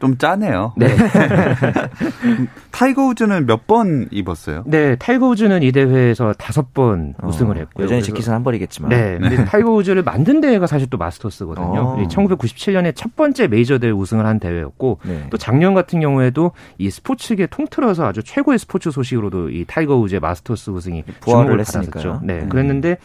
좀 0.00 0.18
짜네요. 0.18 0.74
네. 0.76 0.88
타이거 2.70 3.06
우즈는 3.06 3.46
몇 3.46 3.64
번 3.66 4.08
입었어요? 4.10 4.62
네, 4.66 4.94
타이거 4.96 5.28
우즈는 5.28 5.62
이 5.62 5.72
대회에서 5.72 6.34
다섯 6.34 6.74
번 6.74 7.14
어, 7.22 7.28
우승을 7.28 7.56
했고요. 7.56 7.84
여전히 7.84 8.02
재킷은 8.02 8.34
한 8.34 8.44
벌이겠지만. 8.44 8.90
네. 8.90 9.16
근데 9.18 9.36
네. 9.38 9.44
타이거 9.46 9.70
우즈를 9.72 10.02
만든 10.02 10.42
대회가 10.42 10.66
사실 10.66 10.90
또 10.90 10.98
마스터스거든요. 10.98 11.66
어. 11.80 12.08
1997년에 12.10 12.94
첫 12.94 13.16
번째 13.16 13.46
메이저 13.46 13.78
대회 13.78 13.90
우승을 13.90 14.26
한 14.26 14.38
대회였고 14.38 14.98
네. 15.04 15.26
또 15.30 15.38
작년 15.38 15.72
같은 15.72 16.00
경우에도 16.00 16.52
이 16.76 16.90
스포츠계 16.90 17.46
통틀어서 17.46 18.06
아주 18.06 18.22
최고의 18.22 18.58
스포츠 18.58 18.90
소식으로도 18.90 19.48
이 19.50 19.64
타이거 19.66 19.96
우즈의 19.96 20.20
마스터스 20.20 20.68
우승이 20.70 21.04
부활을 21.20 21.58
했으니까요. 21.60 22.20
네. 22.22 22.40
음. 22.40 22.48
그랬는데 22.50 22.98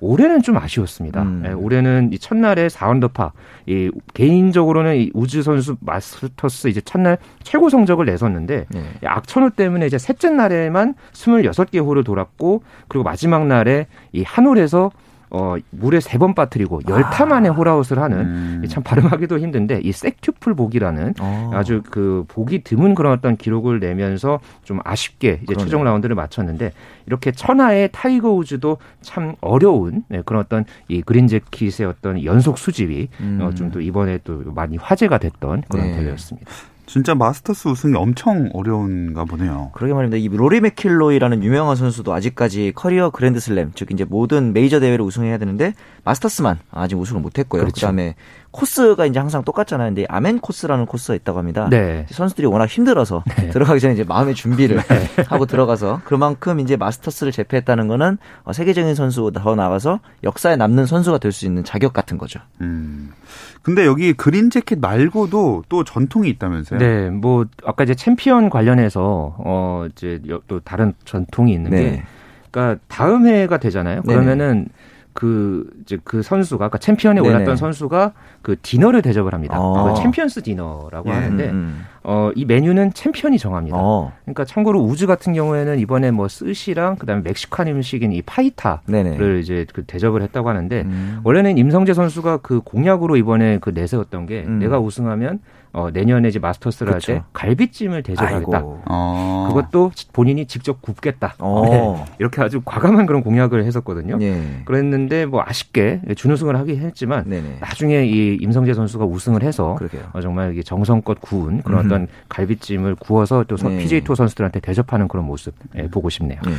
올해는 0.00 0.42
좀 0.42 0.56
아쉬웠습니다. 0.58 1.22
음. 1.22 1.40
네, 1.42 1.52
올해는 1.52 2.10
이 2.12 2.18
첫날에 2.18 2.66
4언더파, 2.68 3.30
이 3.66 3.90
개인적으로는 4.14 4.96
이 4.96 5.10
우즈 5.14 5.42
선수 5.42 5.76
마스터스 5.80 6.68
이제 6.68 6.80
첫날 6.80 7.18
최고 7.42 7.68
성적을 7.70 8.06
내섰는데 8.06 8.66
네. 8.68 8.82
악천후 9.04 9.50
때문에 9.52 9.86
이제 9.86 9.98
셋째 9.98 10.30
날에만 10.30 10.94
26개 11.12 11.82
홀을 11.84 12.04
돌았고 12.04 12.62
그리고 12.88 13.04
마지막 13.04 13.46
날에 13.46 13.86
이 14.12 14.22
한 14.26 14.46
홀에서 14.46 14.90
어, 15.30 15.56
물에 15.70 16.00
세 16.00 16.16
번 16.18 16.34
빠뜨리고 16.34 16.80
열타 16.88 17.26
만에 17.26 17.48
아. 17.48 17.52
홀아웃을 17.52 17.98
하는 17.98 18.18
음. 18.20 18.64
참 18.68 18.82
발음하기도 18.82 19.38
힘든데 19.38 19.80
이 19.82 19.92
섹튜플 19.92 20.54
복이라는 20.54 21.14
어. 21.20 21.50
아주 21.52 21.82
그 21.90 22.24
복이 22.28 22.62
드문 22.64 22.94
그런 22.94 23.12
어떤 23.12 23.36
기록을 23.36 23.80
내면서 23.80 24.40
좀 24.64 24.80
아쉽게 24.84 25.40
이제 25.42 25.46
그러네요. 25.46 25.64
최종 25.64 25.84
라운드를 25.84 26.14
마쳤는데 26.16 26.72
이렇게 27.06 27.32
천하의 27.32 27.90
타이거 27.92 28.32
우즈도 28.32 28.78
참 29.02 29.34
어려운 29.40 30.04
네, 30.08 30.22
그런 30.24 30.40
어떤 30.42 30.64
이 30.88 31.02
그린 31.02 31.26
재킷의 31.28 31.86
어떤 31.86 32.24
연속 32.24 32.56
수집이 32.58 33.08
음. 33.20 33.38
어, 33.42 33.52
좀 33.52 33.66
또 33.72 33.80
이번에 33.80 34.20
또 34.22 34.42
많이 34.54 34.76
화제가 34.76 35.18
됐던 35.18 35.64
그런 35.68 35.86
네. 35.86 35.96
대회였습니다. 35.96 36.50
진짜 36.86 37.14
마스터스 37.14 37.68
우승이 37.68 37.94
엄청 37.96 38.48
어려운가 38.52 39.24
보네요. 39.24 39.70
그러게 39.74 39.92
말입니다. 39.92 40.16
이 40.16 40.28
로리 40.28 40.60
맥길로이라는 40.60 41.42
유명한 41.42 41.76
선수도 41.76 42.14
아직까지 42.14 42.72
커리어 42.74 43.10
그랜드슬램, 43.10 43.72
즉 43.74 43.90
이제 43.90 44.04
모든 44.04 44.52
메이저 44.52 44.78
대회를 44.80 45.04
우승해야 45.04 45.38
되는데 45.38 45.74
마스터스만 46.04 46.58
아직 46.70 46.96
우승을 46.96 47.20
못했고요. 47.20 47.62
그렇죠. 47.62 47.74
그다음에 47.74 48.14
코스가 48.56 49.04
이제 49.06 49.18
항상 49.18 49.44
똑같잖아요. 49.44 49.88
근데 49.88 50.06
아멘 50.08 50.40
코너라는 50.40 50.86
코스가 50.86 51.14
있다고 51.14 51.38
합니다. 51.38 51.68
네. 51.70 52.06
선수들이 52.10 52.46
워낙 52.46 52.66
힘들어서 52.68 53.22
네. 53.38 53.50
들어가기 53.50 53.80
전에 53.80 53.94
이제 53.94 54.02
마음의 54.04 54.34
준비를 54.34 54.76
네. 54.88 55.22
하고 55.28 55.44
들어가서 55.46 56.00
그만큼 56.04 56.58
이제 56.60 56.76
마스터스를 56.76 57.32
제패했다는 57.32 57.86
거는 57.88 58.18
어, 58.44 58.52
세계적인 58.52 58.94
선수 58.94 59.30
더 59.34 59.54
나가서 59.54 60.00
역사에 60.24 60.56
남는 60.56 60.86
선수가 60.86 61.18
될 61.18 61.32
수 61.36 61.44
있는 61.44 61.64
자격 61.64 61.92
같은 61.92 62.16
거죠. 62.16 62.40
음. 62.62 63.12
근데 63.60 63.84
여기 63.84 64.12
그린 64.14 64.48
재킷 64.48 64.78
말고도 64.80 65.64
또 65.68 65.84
전통이 65.84 66.28
있다면서요? 66.30 66.78
네, 66.78 67.10
뭐 67.10 67.44
아까 67.64 67.84
이제 67.84 67.94
챔피언 67.94 68.48
관련해서 68.48 69.34
어 69.38 69.86
이제 69.92 70.20
또 70.48 70.60
다른 70.60 70.94
전통이 71.04 71.52
있는 71.52 71.72
네. 71.72 71.82
게 71.82 72.02
그러니까 72.50 72.80
다음 72.88 73.26
해가 73.26 73.58
되잖아요. 73.58 74.00
그러면은 74.02 74.68
그 75.16 75.66
이제 75.80 75.96
그 76.04 76.20
선수가 76.20 76.58
그러니까 76.58 76.76
챔피언에 76.76 77.22
네네. 77.22 77.34
올랐던 77.34 77.56
선수가 77.56 78.12
그 78.42 78.56
디너를 78.60 79.00
대접을 79.00 79.32
합니다. 79.32 79.58
어. 79.58 79.94
그 79.94 80.02
챔피언스 80.02 80.42
디너라고 80.42 81.08
예. 81.08 81.12
하는데 81.12 81.44
음, 81.48 81.54
음. 81.54 81.84
어, 82.04 82.30
이 82.34 82.44
메뉴는 82.44 82.92
챔피언이 82.92 83.38
정합니다. 83.38 83.78
어. 83.80 84.12
그러니까 84.24 84.44
참고로 84.44 84.78
우즈 84.78 85.06
같은 85.06 85.32
경우에는 85.32 85.78
이번에 85.78 86.10
뭐 86.10 86.28
스시랑 86.28 86.96
그다음에 86.96 87.22
멕시칸 87.22 87.66
음식인 87.66 88.12
이 88.12 88.20
파히타를 88.20 88.82
네네. 88.86 89.38
이제 89.40 89.66
그 89.72 89.84
대접을 89.86 90.20
했다고 90.20 90.50
하는데 90.50 90.82
음. 90.82 91.20
원래는 91.24 91.56
임성재 91.56 91.94
선수가 91.94 92.38
그 92.42 92.60
공약으로 92.60 93.16
이번에 93.16 93.56
그 93.62 93.70
내세웠던 93.70 94.26
게 94.26 94.44
음. 94.46 94.58
내가 94.58 94.78
우승하면 94.78 95.40
어, 95.76 95.90
내년에 95.92 96.28
이제 96.28 96.38
마스터스를 96.38 96.92
할 96.94 97.00
때 97.00 97.22
갈비찜을 97.34 98.02
대접하겠다. 98.02 98.62
어. 98.64 99.44
그것도 99.48 99.92
본인이 100.12 100.46
직접 100.46 100.80
굽겠다. 100.80 101.34
어. 101.38 101.62
네. 101.68 102.04
이렇게 102.18 102.40
아주 102.40 102.62
과감한 102.64 103.04
그런 103.06 103.22
공약을 103.22 103.62
했었거든요. 103.64 104.16
네. 104.16 104.62
그랬는데 104.64 105.26
뭐 105.26 105.42
아쉽게 105.44 106.00
준우승을 106.16 106.56
하긴 106.56 106.80
했지만 106.80 107.24
네네. 107.28 107.58
나중에 107.60 108.06
이 108.06 108.38
임성재 108.40 108.72
선수가 108.74 109.04
우승을 109.04 109.42
해서 109.42 109.76
어, 110.12 110.20
정말 110.20 110.52
이게 110.52 110.62
정성껏 110.62 111.20
구운 111.20 111.60
그런 111.62 111.80
음. 111.80 111.86
어떤 111.86 112.06
갈비찜을 112.30 112.94
구워서 112.96 113.44
또 113.44 113.56
네. 113.56 113.78
PJ 113.78 114.00
투어 114.02 114.14
선수들한테 114.16 114.60
대접하는 114.60 115.08
그런 115.08 115.26
모습 115.26 115.54
예, 115.76 115.88
보고 115.88 116.08
싶네요. 116.08 116.40
네. 116.44 116.52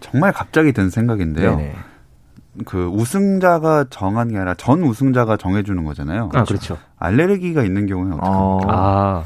정말 0.00 0.32
갑자기 0.32 0.72
든 0.72 0.88
생각인데요. 0.90 1.56
네네. 1.56 1.74
그 2.66 2.86
우승자가 2.86 3.86
정한 3.90 4.28
게 4.28 4.36
아니라 4.36 4.54
전 4.54 4.82
우승자가 4.84 5.36
정해주는 5.36 5.82
거잖아요. 5.84 6.30
아, 6.34 6.44
그렇죠. 6.44 6.78
알레르기가 7.04 7.62
있는 7.62 7.86
경우는 7.86 8.14
어떻게 8.14 8.30
합니까? 8.30 8.72
아, 8.72 9.24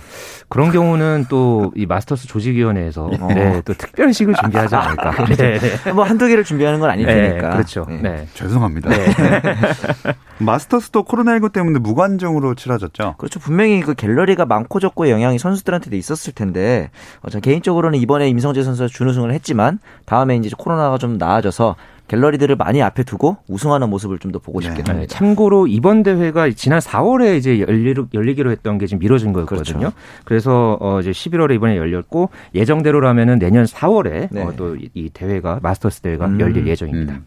그런 0.48 0.70
경우는 0.72 1.26
또 1.28 1.58
이 1.74 1.86
마스터스 1.86 2.26
조직위원회에서 2.26 3.10
네, 3.28 3.34
네또 3.34 3.74
특별식을 3.74 4.34
준비하지 4.34 4.74
않을까. 4.74 5.24
네, 5.36 5.58
네. 5.58 5.92
뭐 5.92 6.04
한두 6.04 6.26
개를 6.26 6.42
준비하는 6.44 6.80
건 6.80 6.90
아닐 6.90 7.06
네, 7.06 7.14
테니까. 7.28 7.50
그렇죠. 7.50 7.86
네. 7.88 8.00
네. 8.02 8.28
죄송합니다. 8.34 8.90
네. 8.90 9.06
마스터스도 10.38 11.04
코로나19 11.04 11.52
때문에 11.52 11.78
무관중으로 11.78 12.54
치러졌죠. 12.54 13.14
그렇죠. 13.18 13.40
분명히 13.40 13.80
그 13.80 13.94
갤러리가 13.94 14.46
많고 14.46 14.80
적고의 14.80 15.10
영향이 15.12 15.38
선수들한테도 15.38 15.96
있었을 15.96 16.32
텐데, 16.32 16.90
어, 17.22 17.30
전 17.30 17.40
개인적으로는 17.40 17.98
이번에 17.98 18.28
임성재 18.28 18.62
선수가 18.62 18.88
준우승을 18.88 19.32
했지만 19.32 19.78
다음에 20.06 20.36
이제 20.36 20.50
코로나가 20.56 20.98
좀 20.98 21.18
나아져서 21.18 21.76
갤러리들을 22.08 22.56
많이 22.56 22.82
앞에 22.82 23.02
두고 23.04 23.36
우승하는 23.48 23.88
모습을 23.90 24.18
좀 24.18 24.28
더 24.32 24.38
보고 24.38 24.60
싶긴 24.60 24.84
네. 24.84 24.92
합니다. 24.92 25.14
참고로 25.14 25.66
이번 25.68 26.02
대회가 26.02 26.50
지난 26.50 26.80
4월에 26.80 27.38
이제 27.38 27.60
열리로, 27.60 28.08
열리 28.12 28.34
기로 28.34 28.50
했던 28.50 28.76
게 28.76 28.86
지금 28.86 28.98
미뤄진 28.98 29.32
거였거든요. 29.32 29.78
그렇죠. 29.78 29.96
그래서 30.24 30.76
어 30.80 31.00
이제 31.00 31.12
11월에 31.12 31.54
이번에 31.54 31.76
열렸고 31.76 32.28
예정대로라면은 32.54 33.38
내년 33.38 33.64
4월에 33.64 34.28
네. 34.30 34.42
어 34.42 34.52
또이 34.54 35.10
대회가 35.14 35.60
마스터스 35.62 36.02
대회가 36.02 36.26
음. 36.26 36.40
열릴 36.40 36.66
예정입니다. 36.66 37.14
음. 37.14 37.24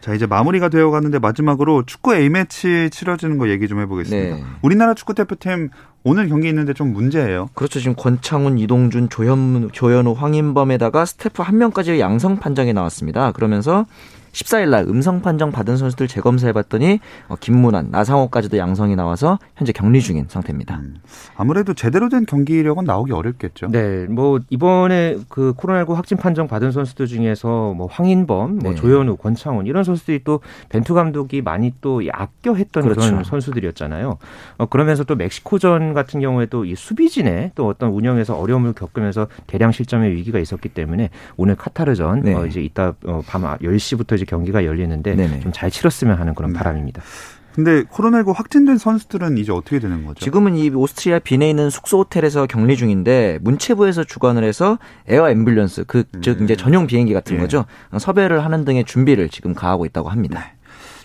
자 0.00 0.14
이제 0.14 0.26
마무리가 0.26 0.68
되어 0.68 0.90
가는데 0.90 1.18
마지막으로 1.18 1.84
축구 1.84 2.14
A 2.14 2.28
매치 2.28 2.88
치러지는 2.90 3.36
거 3.36 3.48
얘기 3.50 3.68
좀 3.68 3.80
해보겠습니다. 3.80 4.36
네. 4.36 4.42
우리나라 4.62 4.94
축구 4.94 5.12
대표팀 5.12 5.70
오늘 6.04 6.28
경기 6.28 6.48
있는데 6.48 6.72
좀 6.72 6.92
문제예요. 6.92 7.48
그렇죠. 7.54 7.80
지금 7.80 7.94
권창훈, 7.96 8.58
이동준, 8.58 9.08
조현, 9.10 9.70
조현우, 9.72 10.12
황인범에다가 10.12 11.04
스태프 11.04 11.42
한 11.42 11.58
명까지 11.58 11.98
양성 12.00 12.38
판정이 12.38 12.72
나왔습니다. 12.72 13.32
그러면서 13.32 13.84
14일 14.38 14.70
날 14.70 14.84
음성 14.88 15.20
판정 15.20 15.50
받은 15.50 15.76
선수들 15.76 16.06
재검사해 16.06 16.52
봤더니 16.52 17.00
어, 17.28 17.34
김문환, 17.40 17.88
나상호까지도 17.90 18.56
양성이 18.56 18.94
나와서 18.94 19.38
현재 19.56 19.72
격리 19.72 20.00
중인 20.00 20.26
상태입니다. 20.28 20.76
음, 20.76 20.96
아무래도 21.36 21.74
제대로 21.74 22.08
된 22.08 22.24
경기력은 22.24 22.84
나오기 22.84 23.12
어렵겠죠. 23.12 23.68
네, 23.68 24.06
뭐 24.06 24.38
이번에 24.48 25.16
그 25.28 25.54
코로나19 25.54 25.94
확진 25.94 26.18
판정 26.18 26.46
받은 26.46 26.70
선수들 26.70 27.06
중에서 27.06 27.74
뭐 27.74 27.88
황인범, 27.90 28.58
뭐 28.58 28.70
네. 28.70 28.74
조현우, 28.76 29.16
권창훈 29.16 29.66
이런 29.66 29.82
선수들이 29.82 30.22
또 30.22 30.40
벤투 30.68 30.94
감독이 30.94 31.42
많이 31.42 31.74
또 31.80 32.00
아껴 32.12 32.54
했던 32.54 32.84
그렇죠. 32.84 33.00
그런 33.00 33.24
선수들이었잖아요. 33.24 34.18
어, 34.58 34.66
그러면서 34.66 35.02
또 35.02 35.16
멕시코전 35.16 35.94
같은 35.94 36.20
경우에도 36.20 36.64
이 36.64 36.76
수비진에 36.76 37.52
또 37.56 37.66
어떤 37.66 37.90
운영에서 37.90 38.38
어려움을 38.38 38.72
겪으면서 38.74 39.26
대량 39.48 39.72
실점의 39.72 40.12
위기가 40.12 40.38
있었기 40.38 40.68
때문에 40.68 41.10
오늘 41.36 41.56
카타르전 41.56 42.22
네. 42.22 42.34
어, 42.34 42.46
이제 42.46 42.60
이따 42.62 42.94
어, 43.04 43.22
밤 43.26 43.42
10시부터 43.42 44.14
이제 44.14 44.27
경기가 44.28 44.64
열리는데 44.64 45.16
좀 45.40 45.52
잘 45.52 45.70
치렀으면 45.70 46.18
하는 46.18 46.34
그런 46.34 46.52
네. 46.52 46.58
바람입니다. 46.58 47.02
근데 47.54 47.82
코로나19 47.82 48.34
확진된 48.36 48.78
선수들은 48.78 49.36
이제 49.38 49.50
어떻게 49.50 49.80
되는 49.80 50.04
거죠? 50.06 50.24
지금은 50.24 50.54
이 50.54 50.70
오스트리아 50.70 51.18
빈에 51.18 51.50
있는 51.50 51.70
숙소 51.70 51.98
호텔에서 51.98 52.46
격리 52.46 52.76
중인데 52.76 53.40
문체부에서 53.42 54.04
주관을 54.04 54.44
해서 54.44 54.78
에어 55.08 55.24
앰뷸런스 55.24 55.88
그 55.88 56.09
즉 56.09 56.38
네. 56.38 56.44
이제 56.44 56.54
전용 56.54 56.86
비행기 56.86 57.12
같은 57.12 57.34
네. 57.36 57.42
거죠 57.42 57.64
섭외를 57.98 58.44
하는 58.44 58.64
등의 58.64 58.84
준비를 58.84 59.28
지금 59.30 59.54
하고 59.54 59.86
있다고 59.86 60.08
합니다. 60.08 60.38
네. 60.38 60.52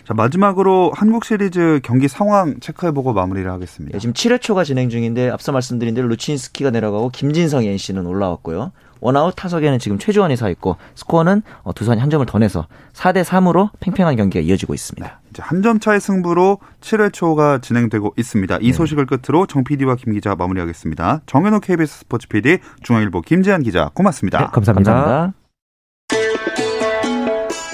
자 0.06 0.14
마지막으로 0.14 0.92
한국 0.94 1.24
시리즈 1.24 1.80
경기 1.82 2.06
상황 2.06 2.60
체크해보고 2.60 3.14
마무리를 3.14 3.50
하겠습니다. 3.50 3.96
네, 3.96 3.98
지금 3.98 4.12
7회 4.12 4.40
초가 4.40 4.62
진행 4.62 4.90
중인데 4.90 5.30
앞서 5.30 5.50
말씀드린 5.50 5.94
대로 5.94 6.06
루친스키가 6.08 6.70
내려가고 6.70 7.08
김진성 7.08 7.64
NC는 7.64 8.06
올라왔고요. 8.06 8.70
원아웃 9.00 9.34
타석에는 9.36 9.78
지금 9.78 9.98
최주환이 9.98 10.36
서 10.36 10.50
있고 10.50 10.76
스코어는 10.94 11.42
어, 11.62 11.72
두산이 11.72 12.00
한 12.00 12.10
점을 12.10 12.24
더 12.26 12.38
내서 12.38 12.66
4대 12.92 13.24
3으로 13.24 13.70
팽팽한 13.80 14.16
경기가 14.16 14.42
이어지고 14.42 14.74
있습니다. 14.74 15.20
네, 15.32 15.42
한점 15.42 15.80
차의 15.80 16.00
승부로 16.00 16.58
7회 16.80 17.12
초가 17.12 17.58
진행되고 17.58 18.14
있습니다. 18.16 18.58
이 18.60 18.66
네. 18.66 18.72
소식을 18.72 19.06
끝으로 19.06 19.46
정 19.46 19.64
PD와 19.64 19.96
김 19.96 20.12
기자 20.12 20.34
마무리하겠습니다. 20.34 21.22
정현호 21.26 21.60
KBS 21.60 22.00
스포츠 22.00 22.28
PD, 22.28 22.58
중앙일보 22.82 23.22
김재한 23.22 23.62
기자 23.62 23.90
고맙습니다. 23.94 24.38
네, 24.38 24.46
감사합니다. 24.52 24.92
감사합니다. 24.92 25.38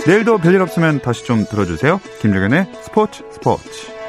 내일도 0.06 0.38
별일 0.38 0.62
없으면 0.62 1.00
다시 1.00 1.24
좀 1.24 1.44
들어주세요. 1.44 2.00
김정현의 2.20 2.66
스포츠 2.82 3.22
스포츠. 3.30 3.99